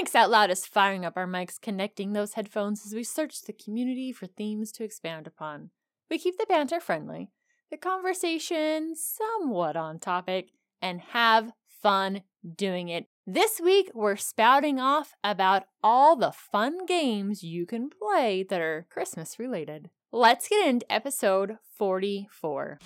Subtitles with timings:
[0.00, 3.52] Linux Out Loud is firing up our mics, connecting those headphones as we search the
[3.52, 5.70] community for themes to expand upon.
[6.10, 7.32] We keep the banter friendly,
[7.70, 11.52] the conversation somewhat on topic, and have
[11.82, 12.22] fun
[12.56, 13.08] doing it.
[13.26, 18.86] This week, we're spouting off about all the fun games you can play that are
[18.88, 19.90] Christmas related.
[20.12, 22.78] Let's get into episode 44.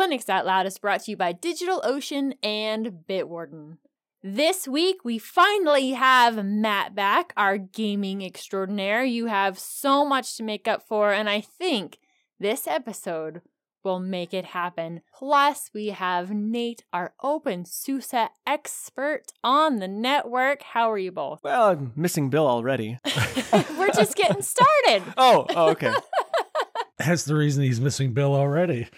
[0.00, 3.76] Linux Out Loud is brought to you by DigitalOcean and Bitwarden.
[4.22, 9.04] This week, we finally have Matt back, our gaming extraordinaire.
[9.04, 11.98] You have so much to make up for, and I think
[12.38, 13.42] this episode
[13.84, 15.02] will make it happen.
[15.14, 20.62] Plus, we have Nate, our OpenSUSE expert on the network.
[20.62, 21.40] How are you both?
[21.44, 22.98] Well, I'm missing Bill already.
[23.78, 25.02] We're just getting started.
[25.18, 25.92] oh, oh, okay.
[26.98, 28.88] That's the reason he's missing Bill already.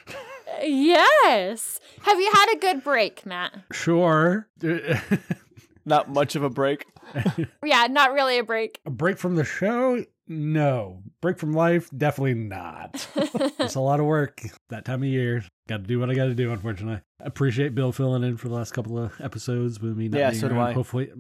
[0.63, 1.81] Yes.
[2.03, 3.55] Have you had a good break, Matt?
[3.73, 4.49] Sure.
[5.85, 6.87] Not much of a break.
[7.65, 8.81] Yeah, not really a break.
[8.87, 10.05] a break from the show?
[10.29, 11.03] No.
[11.21, 11.91] Break from life?
[11.97, 13.07] Definitely not.
[13.17, 14.41] it's a lot of work
[14.71, 15.45] that time of year.
[15.69, 17.01] Got to do what I got to do, unfortunately.
[17.21, 20.09] I appreciate Bill filling in for the last couple of episodes with me.
[20.09, 20.59] Not Yeah, being so do.
[20.59, 20.73] I.
[20.73, 21.11] Hopefully,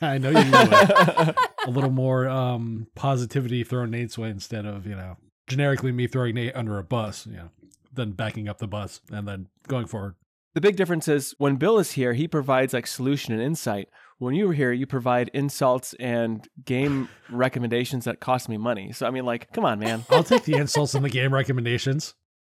[0.00, 1.36] I know you would.
[1.66, 6.34] a little more um, positivity thrown Nate's way instead of, you know, generically me throwing
[6.34, 7.50] Nate under a bus, you know,
[7.96, 10.14] then backing up the bus and then going forward.
[10.54, 13.88] The big difference is when Bill is here, he provides like solution and insight.
[14.18, 18.92] When you were here, you provide insults and game recommendations that cost me money.
[18.92, 20.04] So I mean, like, come on, man.
[20.10, 22.14] I'll take the insults and the game recommendations.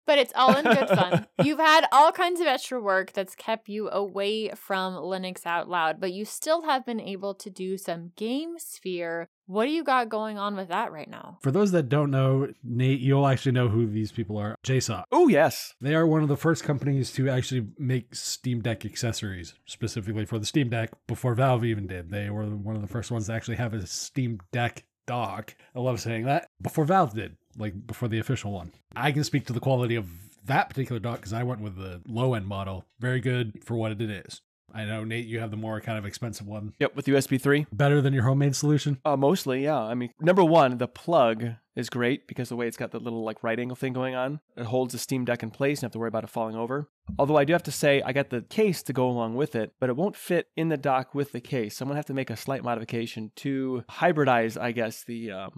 [0.06, 1.26] But it's all in good fun.
[1.42, 6.00] You've had all kinds of extra work that's kept you away from Linux Out Loud,
[6.00, 9.26] but you still have been able to do some GameSphere.
[9.46, 11.38] What do you got going on with that right now?
[11.42, 14.56] For those that don't know, Nate, you'll actually know who these people are.
[14.64, 15.04] JSAUX.
[15.12, 19.54] Oh yes, They are one of the first companies to actually make Steam Deck accessories,
[19.64, 22.10] specifically for the Steam Deck, before Valve even did.
[22.10, 25.54] They were one of the first ones to actually have a Steam Deck dock.
[25.74, 26.48] I love saying that.
[26.60, 28.72] Before Valve did, like before the official one.
[28.94, 30.08] I can speak to the quality of
[30.46, 32.84] that particular dock because I went with the low end model.
[33.00, 34.42] Very good for what it is.
[34.74, 36.74] I know, Nate, you have the more kind of expensive one.
[36.78, 37.66] yep, with USB three.
[37.72, 38.98] Better than your homemade solution?
[39.04, 39.78] Uh, mostly, yeah.
[39.78, 41.44] I mean, number one, the plug
[41.74, 44.40] is great because the way it's got the little like right angle thing going on,
[44.56, 45.78] it holds the Steam Deck in place.
[45.78, 46.88] You don't have to worry about it falling over.
[47.18, 49.72] Although I do have to say, I got the case to go along with it,
[49.78, 51.76] but it won't fit in the dock with the case.
[51.76, 55.52] So I'm gonna have to make a slight modification to hybridize, I guess, the um,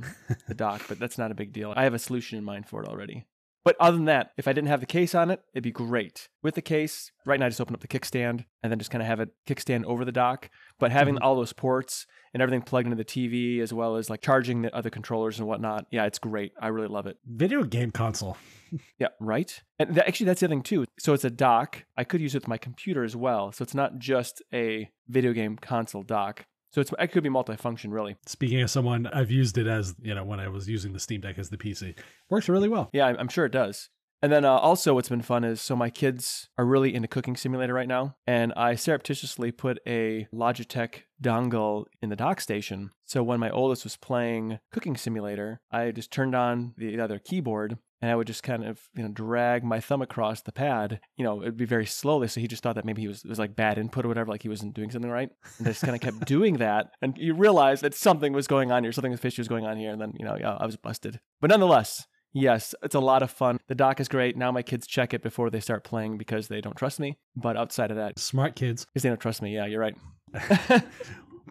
[0.49, 0.83] the dock.
[0.89, 1.73] But that's not a big deal.
[1.77, 3.25] I have a solution in mind for it already.
[3.69, 6.31] But other than that, if I didn't have the case on it, it'd be great.
[6.43, 9.03] With the case, right now I just open up the kickstand and then just kind
[9.03, 10.49] of have it kickstand over the dock.
[10.79, 11.23] But having mm-hmm.
[11.23, 14.75] all those ports and everything plugged into the TV as well as like charging the
[14.75, 16.53] other controllers and whatnot, yeah, it's great.
[16.59, 17.19] I really love it.
[17.27, 18.39] Video game console.
[18.99, 19.63] Yeah, right.
[19.79, 20.85] And that, actually, that's the other thing too.
[20.99, 21.85] So it's a dock.
[21.97, 23.51] I could use it with my computer as well.
[23.51, 26.45] So it's not just a video game console dock.
[26.71, 28.17] So it's it could be multifunction really.
[28.27, 31.21] Speaking of someone, I've used it as, you know, when I was using the Steam
[31.21, 31.99] Deck as the PC.
[32.31, 32.91] Works really well.
[32.93, 33.89] Yeah, I'm, I'm sure it does.
[34.21, 37.37] And then uh, also, what's been fun is so my kids are really into Cooking
[37.37, 42.91] Simulator right now, and I surreptitiously put a Logitech dongle in the dock station.
[43.05, 47.79] So when my oldest was playing Cooking Simulator, I just turned on the other keyboard.
[48.01, 51.01] And I would just kind of, you know, drag my thumb across the pad.
[51.17, 52.29] You know, it'd be very slowly.
[52.29, 54.45] So he just thought that maybe he was was like bad input or whatever, like
[54.45, 55.31] he wasn't doing something right.
[55.59, 56.91] And I just kind of kept doing that.
[57.03, 59.91] And you realize that something was going on here, something fishy was going on here.
[59.91, 61.19] And then, you know, yeah, I was busted.
[61.41, 63.59] But nonetheless, Yes, it's a lot of fun.
[63.69, 64.37] The dock is great.
[64.37, 67.17] Now my kids check it before they start playing because they don't trust me.
[67.37, 68.85] But outside of that, Smart kids.
[68.85, 69.97] because they don't trust me, yeah, you're right.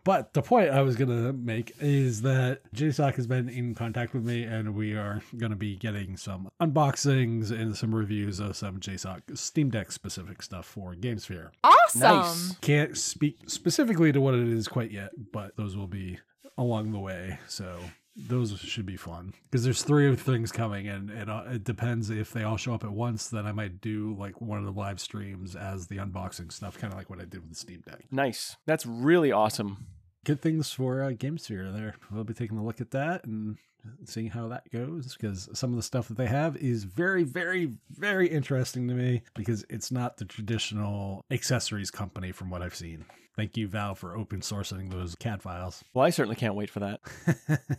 [0.08, 4.14] But the point I was going to make is that JSAUX has been in contact
[4.14, 8.56] with me, and we are going to be getting some unboxings and some reviews of
[8.56, 11.50] some JSAUX Steam Deck specific stuff for GameSphere.
[11.62, 12.00] Awesome.
[12.00, 12.56] Nice.
[12.62, 16.20] Can't speak specifically to what it is quite yet, but those will be
[16.58, 17.38] along the way.
[17.50, 17.78] So
[18.17, 22.34] those should be fun because there's three things coming, and it, uh, it depends if
[22.34, 23.28] they all show up at once.
[23.28, 26.91] Then I might do like one of the live streams as the unboxing stuff, kind
[26.91, 28.05] of like what I did with the Steam Deck.
[28.11, 28.58] Nice.
[28.66, 29.85] That's really awesome.
[30.25, 31.96] good things for uh, GameSphere there.
[32.11, 33.58] We'll be taking a look at that and
[34.05, 37.73] seeing how that goes because some of the stuff that they have is very, very,
[37.91, 43.05] very interesting to me because it's not the traditional accessories company from what I've seen.
[43.37, 45.84] Thank you, Valve, for open sourcing those CAD files.
[45.93, 46.99] Well, I certainly can't wait for that.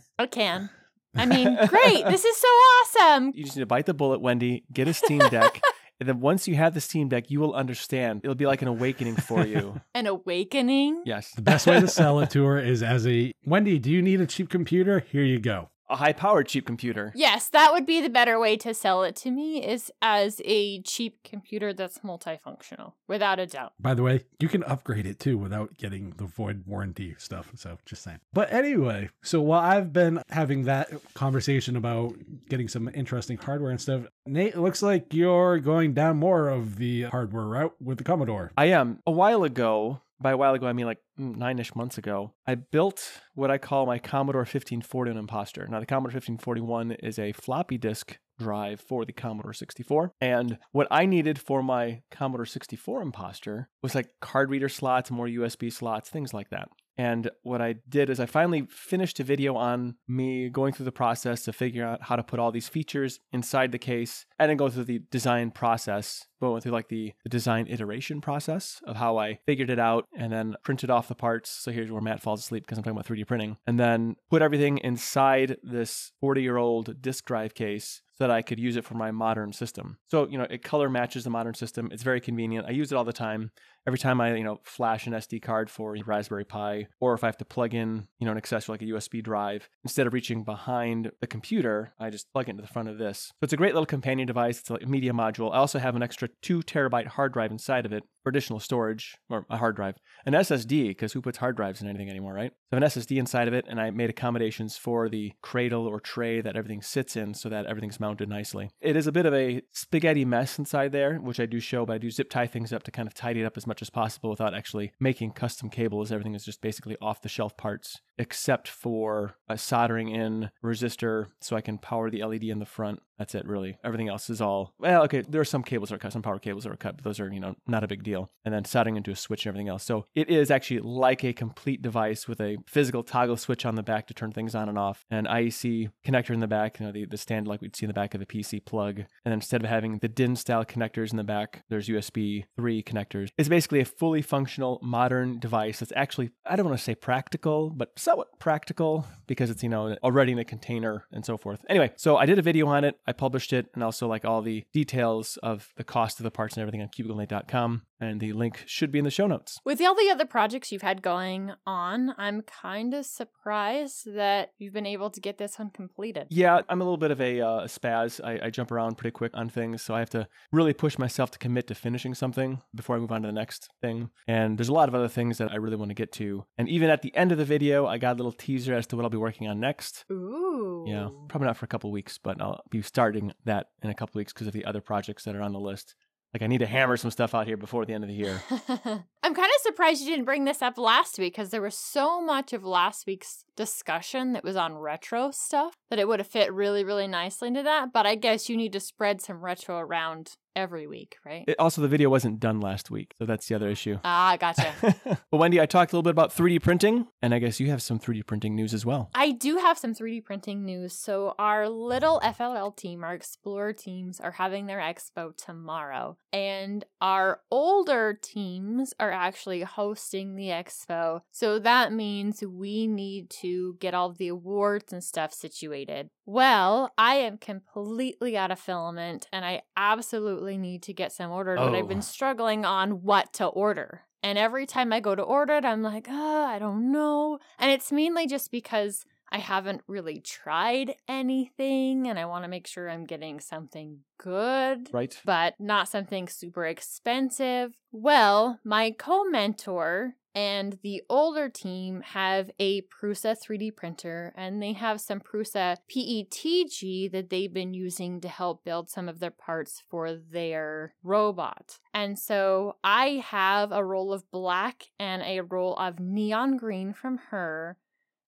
[0.19, 0.69] I can.
[1.13, 2.05] I mean, great.
[2.05, 3.33] This is so awesome.
[3.35, 5.61] You just need to bite the bullet, Wendy, get a Steam Deck.
[5.99, 8.21] and then once you have the Steam Deck, you will understand.
[8.23, 9.81] It'll be like an awakening for you.
[9.93, 11.03] An awakening.
[11.05, 11.31] Yes.
[11.31, 14.21] The best way to sell it to her is as a Wendy, do you need
[14.21, 14.99] a cheap computer?
[15.11, 15.71] Here you go.
[15.89, 17.11] A high powered cheap computer.
[17.15, 20.81] Yes, that would be the better way to sell it to me is as a
[20.81, 23.73] cheap computer that's multifunctional, without a doubt.
[23.79, 27.51] By the way, you can upgrade it too without getting the void warranty stuff.
[27.55, 28.19] So just saying.
[28.33, 32.15] But anyway, so while I've been having that conversation about
[32.49, 36.77] getting some interesting hardware and stuff, Nate, it looks like you're going down more of
[36.77, 38.51] the hardware route with the Commodore.
[38.57, 38.99] I am.
[39.07, 42.33] A while ago, by a while ago, I mean like mm, nine ish months ago,
[42.45, 45.67] I built what I call my Commodore 1541 Imposter.
[45.69, 50.13] Now, the Commodore 1541 is a floppy disk drive for the Commodore 64.
[50.21, 55.27] And what I needed for my Commodore 64 Imposter was like card reader slots, more
[55.27, 56.69] USB slots, things like that.
[56.99, 60.91] And what I did is I finally finished a video on me going through the
[60.91, 64.57] process to figure out how to put all these features inside the case and then
[64.57, 68.97] go through the design process, but went through like the, the design iteration process of
[68.97, 71.49] how I figured it out and then printed off the parts.
[71.49, 73.55] So here's where Matt falls asleep because I'm talking about 3D printing.
[73.65, 78.41] And then put everything inside this 40 year old disk drive case so that I
[78.41, 79.97] could use it for my modern system.
[80.07, 81.89] So, you know, it color matches the modern system.
[81.91, 82.67] It's very convenient.
[82.67, 83.51] I use it all the time.
[83.87, 87.27] Every time I, you know, flash an SD card for Raspberry Pi, or if I
[87.27, 90.43] have to plug in, you know, an accessory like a USB drive, instead of reaching
[90.43, 93.27] behind the computer, I just plug it into the front of this.
[93.27, 94.59] So it's a great little companion device.
[94.59, 95.53] It's a media module.
[95.53, 99.45] I also have an extra two terabyte hard drive inside of it additional storage, or
[99.49, 99.95] a hard drive.
[100.25, 102.51] An SSD, because who puts hard drives in anything anymore, right?
[102.51, 105.87] So I have an SSD inside of it, and I made accommodations for the cradle
[105.87, 108.69] or tray that everything sits in so that everything's mounted nicely.
[108.81, 111.93] It is a bit of a spaghetti mess inside there, which I do show, but
[111.93, 113.89] I do zip tie things up to kind of tidy it up as much as
[113.89, 116.11] possible without actually making custom cables.
[116.11, 121.55] Everything is just basically off the shelf parts, except for a soldering in resistor so
[121.55, 123.01] I can power the LED in the front.
[123.17, 123.77] That's it, really.
[123.83, 125.03] Everything else is all well.
[125.03, 127.03] Okay, there are some cables that are cut, some power cables that are cut, but
[127.03, 128.31] those are you know not a big deal.
[128.45, 129.83] And then soldering into a switch and everything else.
[129.83, 133.83] So it is actually like a complete device with a physical toggle switch on the
[133.83, 136.91] back to turn things on and off, an IEC connector in the back, you know
[136.91, 139.33] the the stand like we'd see in the back of the PC plug, and then
[139.33, 143.29] instead of having the DIN style connectors in the back, there's USB three connectors.
[143.37, 147.69] It's basically a fully functional modern device that's actually I don't want to say practical,
[147.69, 151.63] but somewhat practical because it's you know already in a container and so forth.
[151.69, 152.99] Anyway, so I did a video on it.
[153.05, 156.55] I published it and also like all the details of the cost of the parts
[156.55, 157.83] and everything on cubiclenate.com.
[158.01, 159.59] And the link should be in the show notes.
[159.65, 164.71] With all the other projects you've had going on, I'm kind of surprised that you've
[164.71, 166.27] been able to get this one completed.
[166.29, 168.21] Yeah, I'm a little bit of a uh, spaz.
[168.23, 171.29] I, I jump around pretty quick on things, so I have to really push myself
[171.31, 174.11] to commit to finishing something before I move on to the next thing.
[174.29, 176.45] And there's a lot of other things that I really want to get to.
[176.57, 178.95] And even at the end of the video, I got a little teaser as to
[178.95, 180.05] what I'll be working on next.
[180.11, 180.85] Ooh.
[180.87, 184.19] Yeah, probably not for a couple weeks, but I'll be starting that in a couple
[184.19, 185.95] weeks because of the other projects that are on the list.
[186.33, 188.41] Like I need to hammer some stuff out here before the end of the year.
[189.21, 192.21] I'm kind of surprised you didn't bring this up last week because there was so
[192.21, 196.53] much of last week's discussion that was on retro stuff that it would have fit
[196.53, 197.91] really, really nicely into that.
[197.91, 201.45] But I guess you need to spread some retro around every week, right?
[201.47, 203.97] It, also, the video wasn't done last week, so that's the other issue.
[204.03, 204.73] Ah, gotcha.
[205.31, 207.81] well, Wendy, I talked a little bit about 3D printing, and I guess you have
[207.81, 209.09] some 3D printing news as well.
[209.15, 210.93] I do have some 3D printing news.
[210.93, 217.41] So, our little FLL team, our Explorer teams, are having their expo tomorrow, and our
[217.51, 221.21] older teams are actually hosting the expo.
[221.31, 226.09] So, that means we need to get all the awards and stuff situated.
[226.25, 231.57] Well, I am completely out of filament, and I absolutely need to get some ordered,
[231.57, 232.01] but I've been Oh.
[232.01, 234.03] struggling on what to order.
[234.21, 237.39] And every time I go to order it, I'm like, oh, I don't know.
[237.57, 242.67] And it's mainly just because I haven't really tried anything and I want to make
[242.67, 245.19] sure I'm getting something good, Right?
[245.25, 247.73] but not something super expensive.
[247.91, 254.73] Well, my co mentor and the older team have a Prusa 3D printer and they
[254.73, 259.83] have some Prusa PETG that they've been using to help build some of their parts
[259.89, 261.79] for their robot.
[261.93, 267.17] And so I have a roll of black and a roll of neon green from
[267.31, 267.77] her.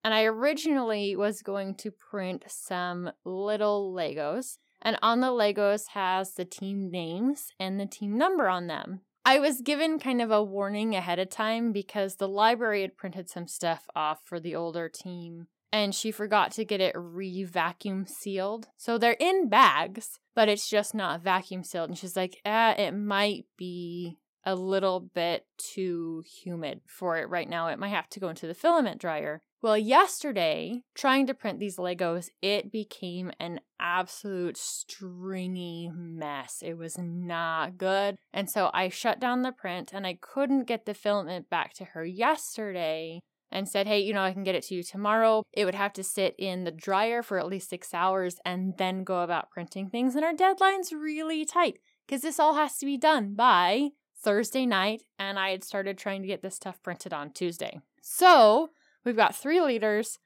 [0.04, 4.58] And I originally was going to print some little Legos.
[4.82, 9.02] And on the Legos has the team names and the team number on them.
[9.24, 13.30] I was given kind of a warning ahead of time because the library had printed
[13.30, 18.06] some stuff off for the older team and she forgot to get it re vacuum
[18.06, 18.68] sealed.
[18.78, 21.90] So they're in bags, but it's just not vacuum sealed.
[21.90, 27.50] And she's like, ah, it might be a little bit too humid for it right
[27.50, 27.68] now.
[27.68, 29.42] It might have to go into the filament dryer.
[29.64, 36.64] Well, yesterday, trying to print these Legos, it became an absolute stringy mess.
[36.66, 38.16] It was not good.
[38.34, 41.86] And so I shut down the print and I couldn't get the filament back to
[41.86, 43.20] her yesterday
[43.52, 45.44] and said, hey, you know, I can get it to you tomorrow.
[45.54, 49.04] It would have to sit in the dryer for at least six hours and then
[49.04, 50.16] go about printing things.
[50.16, 51.78] And our deadline's really tight
[52.08, 53.90] because this all has to be done by
[54.24, 55.04] Thursday night.
[55.20, 57.80] And I had started trying to get this stuff printed on Tuesday.
[58.02, 58.70] So
[59.06, 60.20] we've got three liters.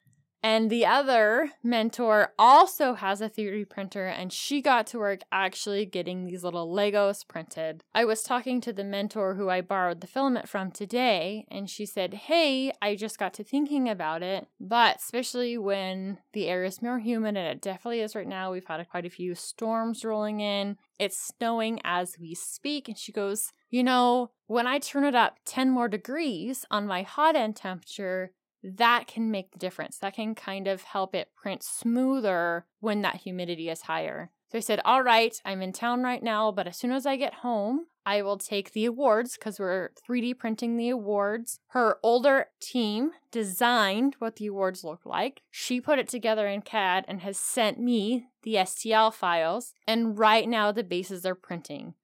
[0.45, 5.87] And the other mentor also has a 3D printer, and she got to work actually
[5.87, 7.83] getting these little Legos printed.
[7.95, 11.87] I was talking to the mentor who I borrowed the filament from today, and she
[11.87, 16.79] said, Hey, I just got to thinking about it, but especially when the air is
[16.79, 20.41] more humid, and it definitely is right now, we've had quite a few storms rolling
[20.41, 20.77] in.
[20.99, 22.87] It's snowing as we speak.
[22.87, 27.01] And she goes, You know, when I turn it up 10 more degrees on my
[27.01, 28.29] hot end temperature,
[28.65, 29.97] that can make the difference.
[29.99, 34.31] That can kind of help it print smoother when that humidity is higher.
[34.51, 37.15] So I said, All right, I'm in town right now, but as soon as I
[37.15, 41.59] get home, I will take the awards because we're 3D printing the awards.
[41.69, 45.41] Her older team designed what the awards look like.
[45.49, 49.73] She put it together in CAD and has sent me the STL files.
[49.87, 51.95] And right now, the bases are printing.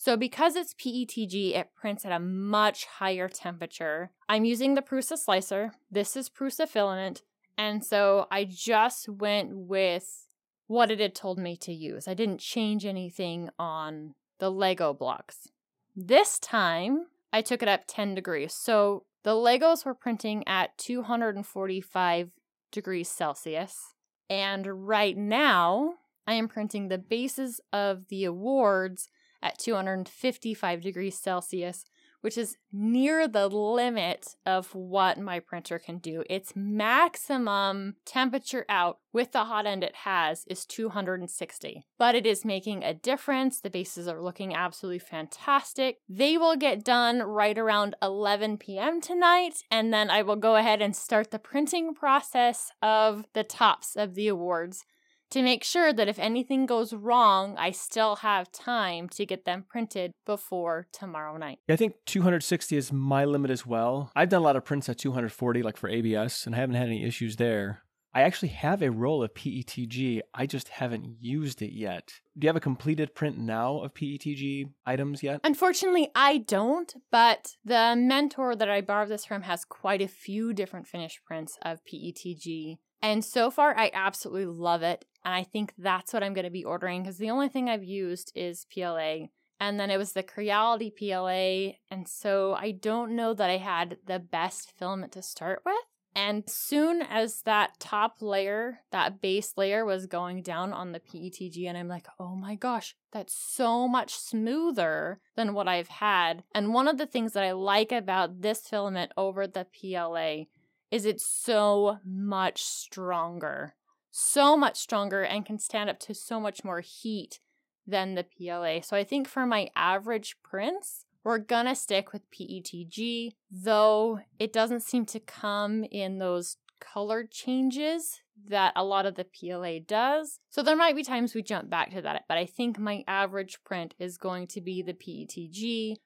[0.00, 4.10] So because it's PETG, it prints at a much higher temperature.
[4.30, 5.74] I'm using the Prusa slicer.
[5.90, 7.20] This is Prusa filament.
[7.58, 10.26] And so I just went with
[10.68, 12.08] what it had told me to use.
[12.08, 15.48] I didn't change anything on the Lego blocks.
[15.94, 18.54] This time, I took it up 10 degrees.
[18.54, 22.30] So the Legos were printing at 245
[22.72, 23.92] degrees Celsius.
[24.30, 29.10] And right now, I am printing the bases of the awards
[29.42, 31.84] at 255 degrees Celsius,
[32.20, 36.22] which is near the limit of what my printer can do.
[36.28, 42.44] Its maximum temperature out with the hot end it has is 260, but it is
[42.44, 43.60] making a difference.
[43.60, 45.98] The bases are looking absolutely fantastic.
[46.08, 49.00] They will get done right around 11 p.m.
[49.00, 53.96] tonight, and then I will go ahead and start the printing process of the tops
[53.96, 54.84] of the awards
[55.30, 59.64] to make sure that if anything goes wrong, I still have time to get them
[59.68, 61.58] printed before tomorrow night.
[61.68, 64.10] I think 260 is my limit as well.
[64.14, 66.86] I've done a lot of prints at 240, like for ABS, and I haven't had
[66.86, 67.82] any issues there.
[68.12, 70.20] I actually have a roll of PETG.
[70.34, 72.12] I just haven't used it yet.
[72.36, 75.40] Do you have a completed print now of PETG items yet?
[75.44, 80.52] Unfortunately, I don't, but the mentor that I borrowed this from has quite a few
[80.52, 82.78] different finished prints of PETG.
[83.00, 85.04] And so far, I absolutely love it.
[85.24, 87.84] And I think that's what I'm going to be ordering because the only thing I've
[87.84, 89.26] used is PLA.
[89.58, 91.76] And then it was the Creality PLA.
[91.90, 95.74] And so I don't know that I had the best filament to start with.
[96.14, 101.68] And soon as that top layer, that base layer was going down on the PETG,
[101.68, 106.42] and I'm like, oh my gosh, that's so much smoother than what I've had.
[106.52, 110.46] And one of the things that I like about this filament over the PLA
[110.90, 113.76] is it's so much stronger
[114.10, 117.40] so much stronger and can stand up to so much more heat
[117.86, 118.80] than the PLA.
[118.82, 124.82] So I think for my average prints, we're gonna stick with PETG, though it doesn't
[124.82, 130.40] seem to come in those color changes that a lot of the PLA does.
[130.48, 133.62] So there might be times we jump back to that, but I think my average
[133.64, 135.96] print is going to be the PETG.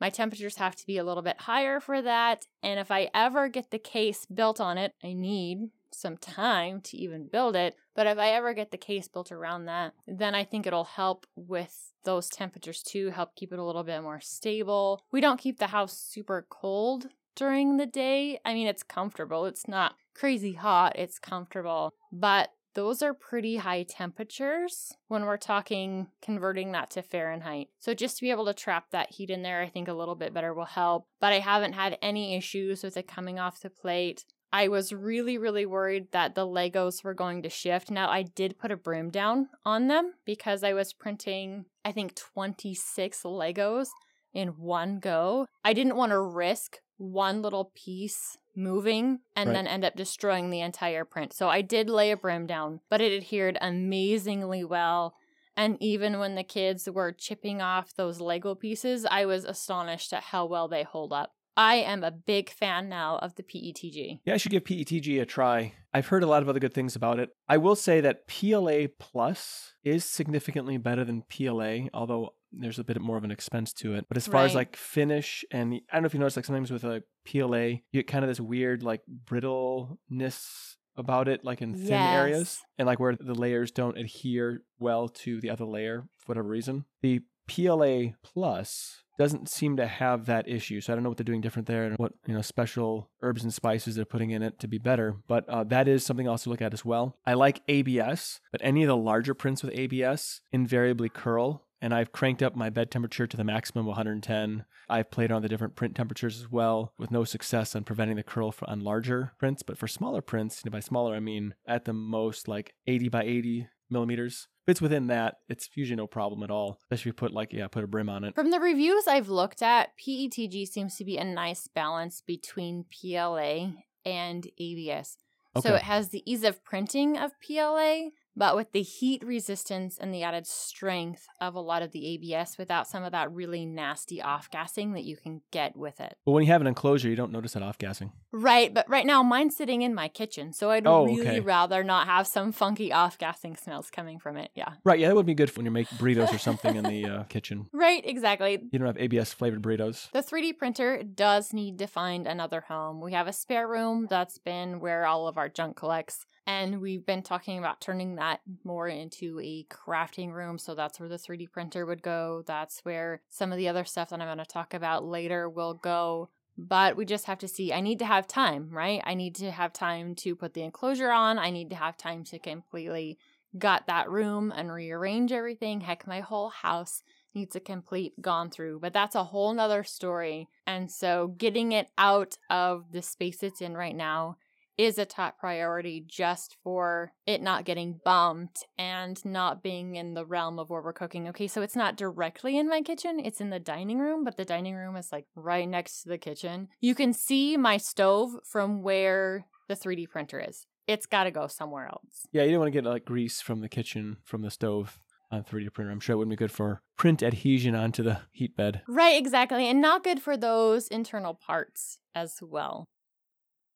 [0.00, 3.48] My temperatures have to be a little bit higher for that, and if I ever
[3.48, 7.76] get the case built on it, I need some time to even build it.
[7.94, 11.26] But if I ever get the case built around that, then I think it'll help
[11.36, 15.04] with those temperatures too, help keep it a little bit more stable.
[15.12, 18.38] We don't keep the house super cold during the day.
[18.44, 19.46] I mean, it's comfortable.
[19.46, 21.94] It's not crazy hot, it's comfortable.
[22.10, 27.68] But those are pretty high temperatures when we're talking converting that to Fahrenheit.
[27.78, 30.14] So just to be able to trap that heat in there, I think a little
[30.14, 31.06] bit better will help.
[31.20, 34.24] But I haven't had any issues with it coming off the plate.
[34.52, 37.90] I was really, really worried that the Legos were going to shift.
[37.90, 42.14] Now, I did put a broom down on them because I was printing, I think,
[42.14, 43.88] 26 Legos
[44.34, 45.46] in one go.
[45.64, 49.54] I didn't want to risk one little piece moving and right.
[49.54, 51.32] then end up destroying the entire print.
[51.32, 55.14] So I did lay a brim down, but it adhered amazingly well.
[55.56, 60.24] And even when the kids were chipping off those Lego pieces, I was astonished at
[60.24, 61.32] how well they hold up.
[61.56, 64.20] I am a big fan now of the PETG.
[64.24, 65.74] Yeah, I should give PETG a try.
[65.92, 67.30] I've heard a lot of other good things about it.
[67.48, 73.00] I will say that PLA Plus is significantly better than PLA, although there's a bit
[73.00, 74.06] more of an expense to it.
[74.08, 74.50] But as far right.
[74.50, 77.64] as like finish and I don't know if you notice like sometimes with a PLA,
[77.64, 82.14] you get kind of this weird like brittleness about it like in thin yes.
[82.14, 86.48] areas and like where the layers don't adhere well to the other layer for whatever
[86.48, 86.84] reason.
[87.00, 90.80] The PLA Plus doesn't seem to have that issue.
[90.80, 93.44] So I don't know what they're doing different there and what you know special herbs
[93.44, 95.16] and spices they're putting in it to be better.
[95.28, 97.16] But uh, that is something else to look at as well.
[97.24, 102.12] I like ABS, but any of the larger prints with ABS invariably curl and I've
[102.12, 104.64] cranked up my bed temperature to the maximum 110.
[104.88, 108.22] I've played on the different print temperatures as well, with no success on preventing the
[108.22, 109.64] curl for, on larger prints.
[109.64, 113.08] But for smaller prints, you know, by smaller I mean at the most like 80
[113.08, 114.46] by 80 millimeters.
[114.66, 116.78] If it's within that, it's usually no problem at all.
[116.82, 118.34] Especially if you put like yeah, put a brim on it.
[118.34, 123.72] From the reviews I've looked at, PETG seems to be a nice balance between PLA
[124.04, 125.18] and ABS.
[125.60, 130.12] So it has the ease of printing of PLA, but with the heat resistance and
[130.12, 134.22] the added strength of a lot of the ABS without some of that really nasty
[134.22, 136.16] off gassing that you can get with it.
[136.24, 138.12] But when you have an enclosure, you don't notice that off gassing.
[138.32, 141.40] Right, but right now mine's sitting in my kitchen, so I'd Oh, really okay.
[141.40, 144.50] rather not have some funky off gassing smells coming from it.
[144.54, 144.70] Yeah.
[144.84, 147.22] Right, yeah, that would be good when you're making burritos or something in the uh,
[147.28, 147.66] kitchen.
[147.72, 148.58] Right, exactly.
[148.70, 150.10] You don't have ABS flavored burritos.
[150.12, 153.00] The 3D printer does need to find another home.
[153.00, 157.06] We have a spare room that's been where all of our junk collects, and we've
[157.06, 160.58] been talking about turning that more into a crafting room.
[160.58, 162.42] So that's where the 3D printer would go.
[162.46, 165.74] That's where some of the other stuff that I'm going to talk about later will
[165.74, 166.30] go.
[166.58, 167.72] But we just have to see.
[167.72, 169.00] I need to have time, right?
[169.04, 171.38] I need to have time to put the enclosure on.
[171.38, 173.18] I need to have time to completely
[173.58, 175.80] gut that room and rearrange everything.
[175.80, 177.02] Heck, my whole house
[177.34, 180.48] needs a complete gone through, but that's a whole nother story.
[180.66, 184.36] And so getting it out of the space it's in right now
[184.78, 190.24] is a top priority just for it not getting bumped and not being in the
[190.24, 191.28] realm of where we're cooking.
[191.28, 194.44] Okay, so it's not directly in my kitchen, it's in the dining room, but the
[194.44, 196.68] dining room is like right next to the kitchen.
[196.80, 200.66] You can see my stove from where the 3D printer is.
[200.86, 202.26] It's got to go somewhere else.
[202.32, 204.98] Yeah, you don't want to get like grease from the kitchen, from the stove
[205.30, 205.90] on 3D printer.
[205.90, 208.82] I'm sure it wouldn't be good for print adhesion onto the heat bed.
[208.88, 209.68] Right, exactly.
[209.68, 212.88] And not good for those internal parts as well.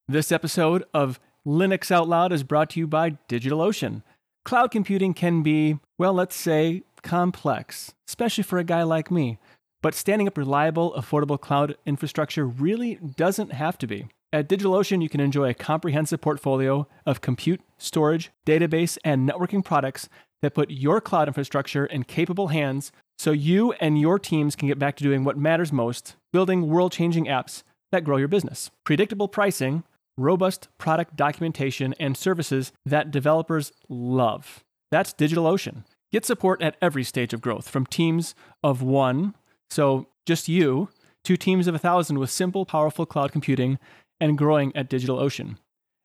[0.08, 4.04] This episode of Linux Out Loud is brought to you by DigitalOcean.
[4.44, 9.40] Cloud computing can be, well, let's say, complex, especially for a guy like me.
[9.82, 14.06] But standing up reliable, affordable cloud infrastructure really doesn't have to be.
[14.32, 20.08] At DigitalOcean, you can enjoy a comprehensive portfolio of compute, storage, database, and networking products
[20.40, 24.78] that put your cloud infrastructure in capable hands so you and your teams can get
[24.78, 28.70] back to doing what matters most building world changing apps that grow your business.
[28.84, 29.82] Predictable pricing,
[30.16, 34.64] robust product documentation, and services that developers love.
[34.90, 35.84] That's DigitalOcean.
[36.12, 39.34] Get support at every stage of growth, from teams of one,
[39.70, 40.88] so just you,
[41.24, 43.78] to teams of a thousand with simple, powerful cloud computing
[44.20, 45.56] and growing at DigitalOcean.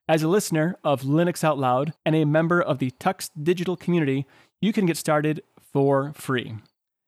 [0.08, 4.26] As a listener of Linux Out Loud and a member of the Tux Digital community,
[4.60, 6.56] you can get started for free.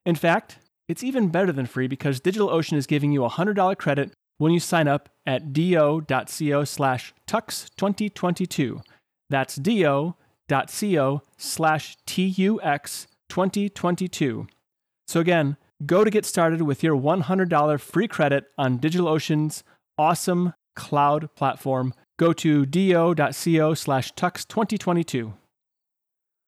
[0.05, 4.11] In fact, it's even better than free because DigitalOcean is giving you a $100 credit
[4.37, 8.81] when you sign up at do.co slash tux2022.
[9.29, 14.47] That's do.co slash tux2022.
[15.07, 19.63] So again, go to get started with your $100 free credit on DigitalOcean's
[19.97, 21.93] awesome cloud platform.
[22.17, 25.33] Go to do.co slash tux2022.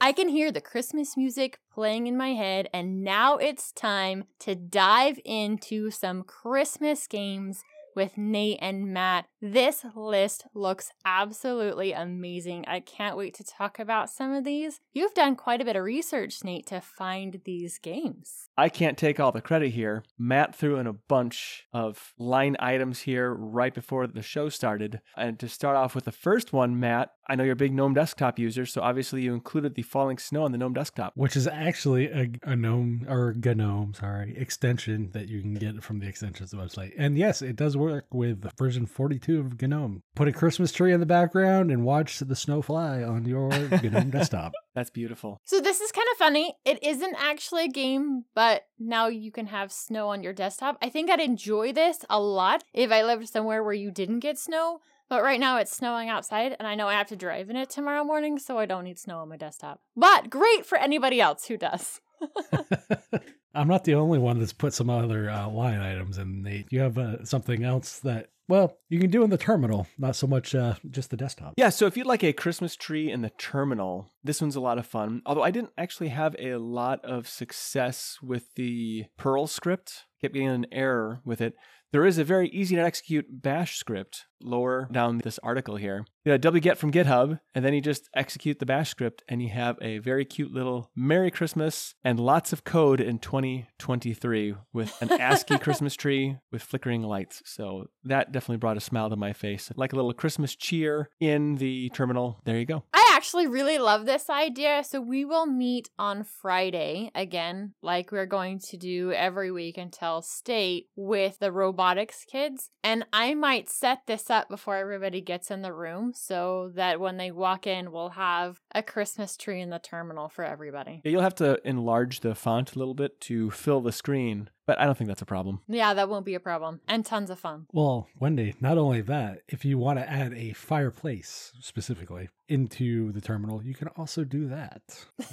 [0.01, 4.53] I can hear the Christmas music playing in my head, and now it's time to
[4.53, 7.63] dive into some Christmas games
[7.95, 9.25] with Nate and Matt.
[9.41, 12.65] This list looks absolutely amazing.
[12.67, 14.81] I can't wait to talk about some of these.
[14.93, 18.49] You've done quite a bit of research, Nate, to find these games.
[18.57, 20.03] I can't take all the credit here.
[20.17, 25.01] Matt threw in a bunch of line items here right before the show started.
[25.17, 27.93] And to start off with the first one, Matt, I know you're a big GNOME
[27.93, 31.13] desktop user, so obviously you included the falling snow on the GNOME desktop.
[31.15, 35.99] which is actually a, a gnome or gnome sorry extension that you can get from
[35.99, 40.31] the extensions website and yes it does work with version 42 of gnome put a
[40.33, 44.89] christmas tree in the background and watch the snow fly on your gnome desktop That's
[44.89, 45.39] beautiful.
[45.45, 46.57] So, this is kind of funny.
[46.65, 50.77] It isn't actually a game, but now you can have snow on your desktop.
[50.81, 54.37] I think I'd enjoy this a lot if I lived somewhere where you didn't get
[54.37, 54.81] snow.
[55.09, 57.69] But right now it's snowing outside, and I know I have to drive in it
[57.69, 59.81] tomorrow morning, so I don't need snow on my desktop.
[59.95, 62.01] But great for anybody else who does.
[63.53, 66.79] i'm not the only one that's put some other uh, line items in nate you
[66.79, 70.55] have uh, something else that well you can do in the terminal not so much
[70.55, 74.11] uh, just the desktop Yeah, so if you'd like a Christmas tree in the terminal,
[74.23, 75.21] this one's a lot of fun.
[75.25, 80.49] Although I didn't actually have a lot of success with the Perl script, kept getting
[80.49, 81.55] an error with it.
[81.95, 86.05] There is a very easy to execute bash script lower down this article here.
[86.25, 89.47] You know, wget from GitHub, and then you just execute the bash script, and you
[89.49, 95.09] have a very cute little Merry Christmas and lots of code in 2023 with an
[95.09, 97.41] ASCII Christmas tree with flickering lights.
[97.45, 99.71] So that definitely brought a smile to my face.
[99.77, 102.41] Like a little Christmas cheer in the terminal.
[102.43, 102.83] There you go.
[102.93, 104.83] I actually really love this idea.
[104.83, 110.21] So we will meet on Friday again, like we're going to do every week until
[110.21, 112.71] state with the robotics kids.
[112.83, 117.15] And I might set this up before everybody gets in the room so that when
[117.15, 121.01] they walk in, we'll have a Christmas tree in the terminal for everybody.
[121.05, 124.79] Yeah, you'll have to enlarge the font a little bit to fill the screen, but
[124.79, 125.61] I don't think that's a problem.
[125.67, 126.81] Yeah, that won't be a problem.
[126.87, 127.67] And tons of fun.
[127.73, 133.21] Well, Wendy, not only that, if you want to add a fireplace specifically into the
[133.21, 134.81] terminal, you can also do that.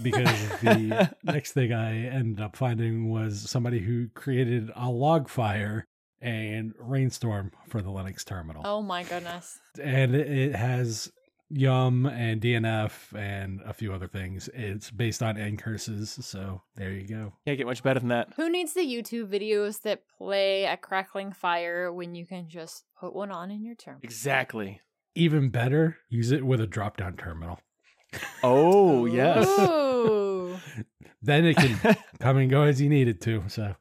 [0.03, 5.85] Because the next thing I ended up finding was somebody who created a log fire
[6.21, 8.63] and rainstorm for the Linux terminal.
[8.65, 9.59] Oh my goodness.
[9.83, 11.11] And it- it has
[11.53, 14.49] Yum and DNF and a few other things.
[14.55, 17.35] It's based on N curses, so there you go.
[17.47, 18.29] Can't get much better than that.
[18.37, 23.15] Who needs the YouTube videos that play a crackling fire when you can just put
[23.15, 24.01] one on in your terminal?
[24.03, 24.81] Exactly.
[25.15, 27.61] Even better, use it with a drop down terminal.
[28.43, 29.49] Oh, yes.
[31.23, 33.45] Then it can come and go as you need it to.
[33.47, 33.75] So,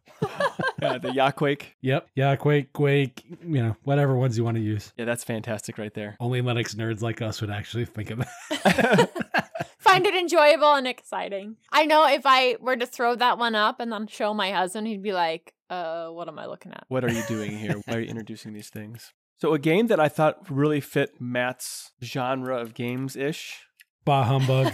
[0.81, 1.63] yeah, the Yakuake.
[1.81, 2.07] yep.
[2.15, 4.93] Yeah, Quake, Quake, you know, whatever ones you want to use.
[4.97, 6.15] Yeah, that's fantastic right there.
[6.19, 9.09] Only Linux nerds like us would actually think of that.
[9.79, 11.57] Find it enjoyable and exciting.
[11.71, 14.87] I know if I were to throw that one up and then show my husband,
[14.87, 16.85] he'd be like, uh, what am I looking at?
[16.87, 17.73] What are you doing here?
[17.85, 19.11] Why are you introducing these things?
[19.37, 23.61] So, a game that I thought really fit Matt's genre of games ish.
[24.05, 24.71] bah humbug.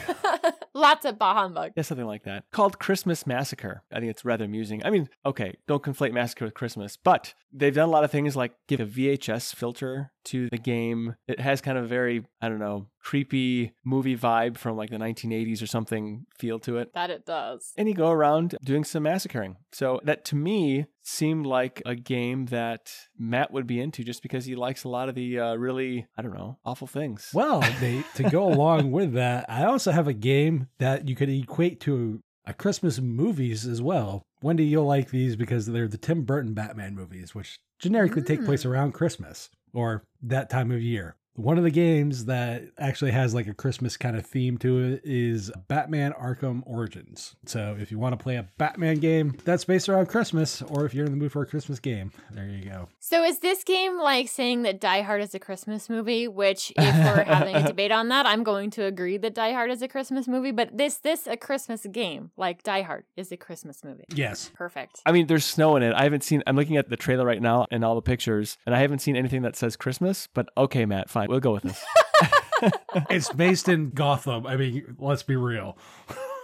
[0.77, 1.71] Lots of bah humbug.
[1.75, 2.43] Yeah, something like that.
[2.51, 3.81] Called Christmas Massacre.
[3.91, 4.85] I think it's rather amusing.
[4.85, 8.35] I mean, okay, don't conflate Massacre with Christmas, but they've done a lot of things
[8.35, 11.15] like give a VHS filter to the game.
[11.27, 14.97] It has kind of a very, I don't know, creepy movie vibe from like the
[14.97, 16.93] 1980s or something feel to it.
[16.93, 17.73] That it does.
[17.75, 19.57] And you go around doing some massacring.
[19.71, 24.45] So that to me seemed like a game that Matt would be into just because
[24.45, 27.29] he likes a lot of the uh, really, I don't know, awful things.
[27.33, 31.29] well, they, to go along with that, I also have a game that you could
[31.29, 34.23] equate to a Christmas movies as well.
[34.41, 38.65] Wendy, you'll like these because they're the Tim Burton Batman movies, which generically take place
[38.65, 41.15] around Christmas or that time of year.
[41.38, 45.02] One of the games that actually has like a Christmas kind of theme to it
[45.04, 47.36] is Batman Arkham Origins.
[47.45, 50.95] So if you want to play a Batman game that's based around Christmas, or if
[50.95, 52.89] you're in the mood for a Christmas game, there you go.
[53.00, 56.28] So is this game like saying that Die Hard is a Christmas movie?
[56.28, 59.69] Which, if we're having a debate on that, I'm going to agree that Die Hard
[59.69, 60.52] is a Christmas movie.
[60.52, 64.06] But this this a Christmas game like Die Hard is a Christmas movie.
[64.12, 64.50] Yes.
[64.56, 65.02] Perfect.
[65.06, 65.93] I mean, there's snow in it.
[65.93, 68.73] I haven't seen, I'm looking at the trailer right now and all the pictures, and
[68.73, 71.26] I haven't seen anything that says Christmas, but okay, Matt, fine.
[71.27, 71.83] We'll go with this.
[73.11, 74.47] It's based in Gotham.
[74.47, 75.77] I mean, let's be real.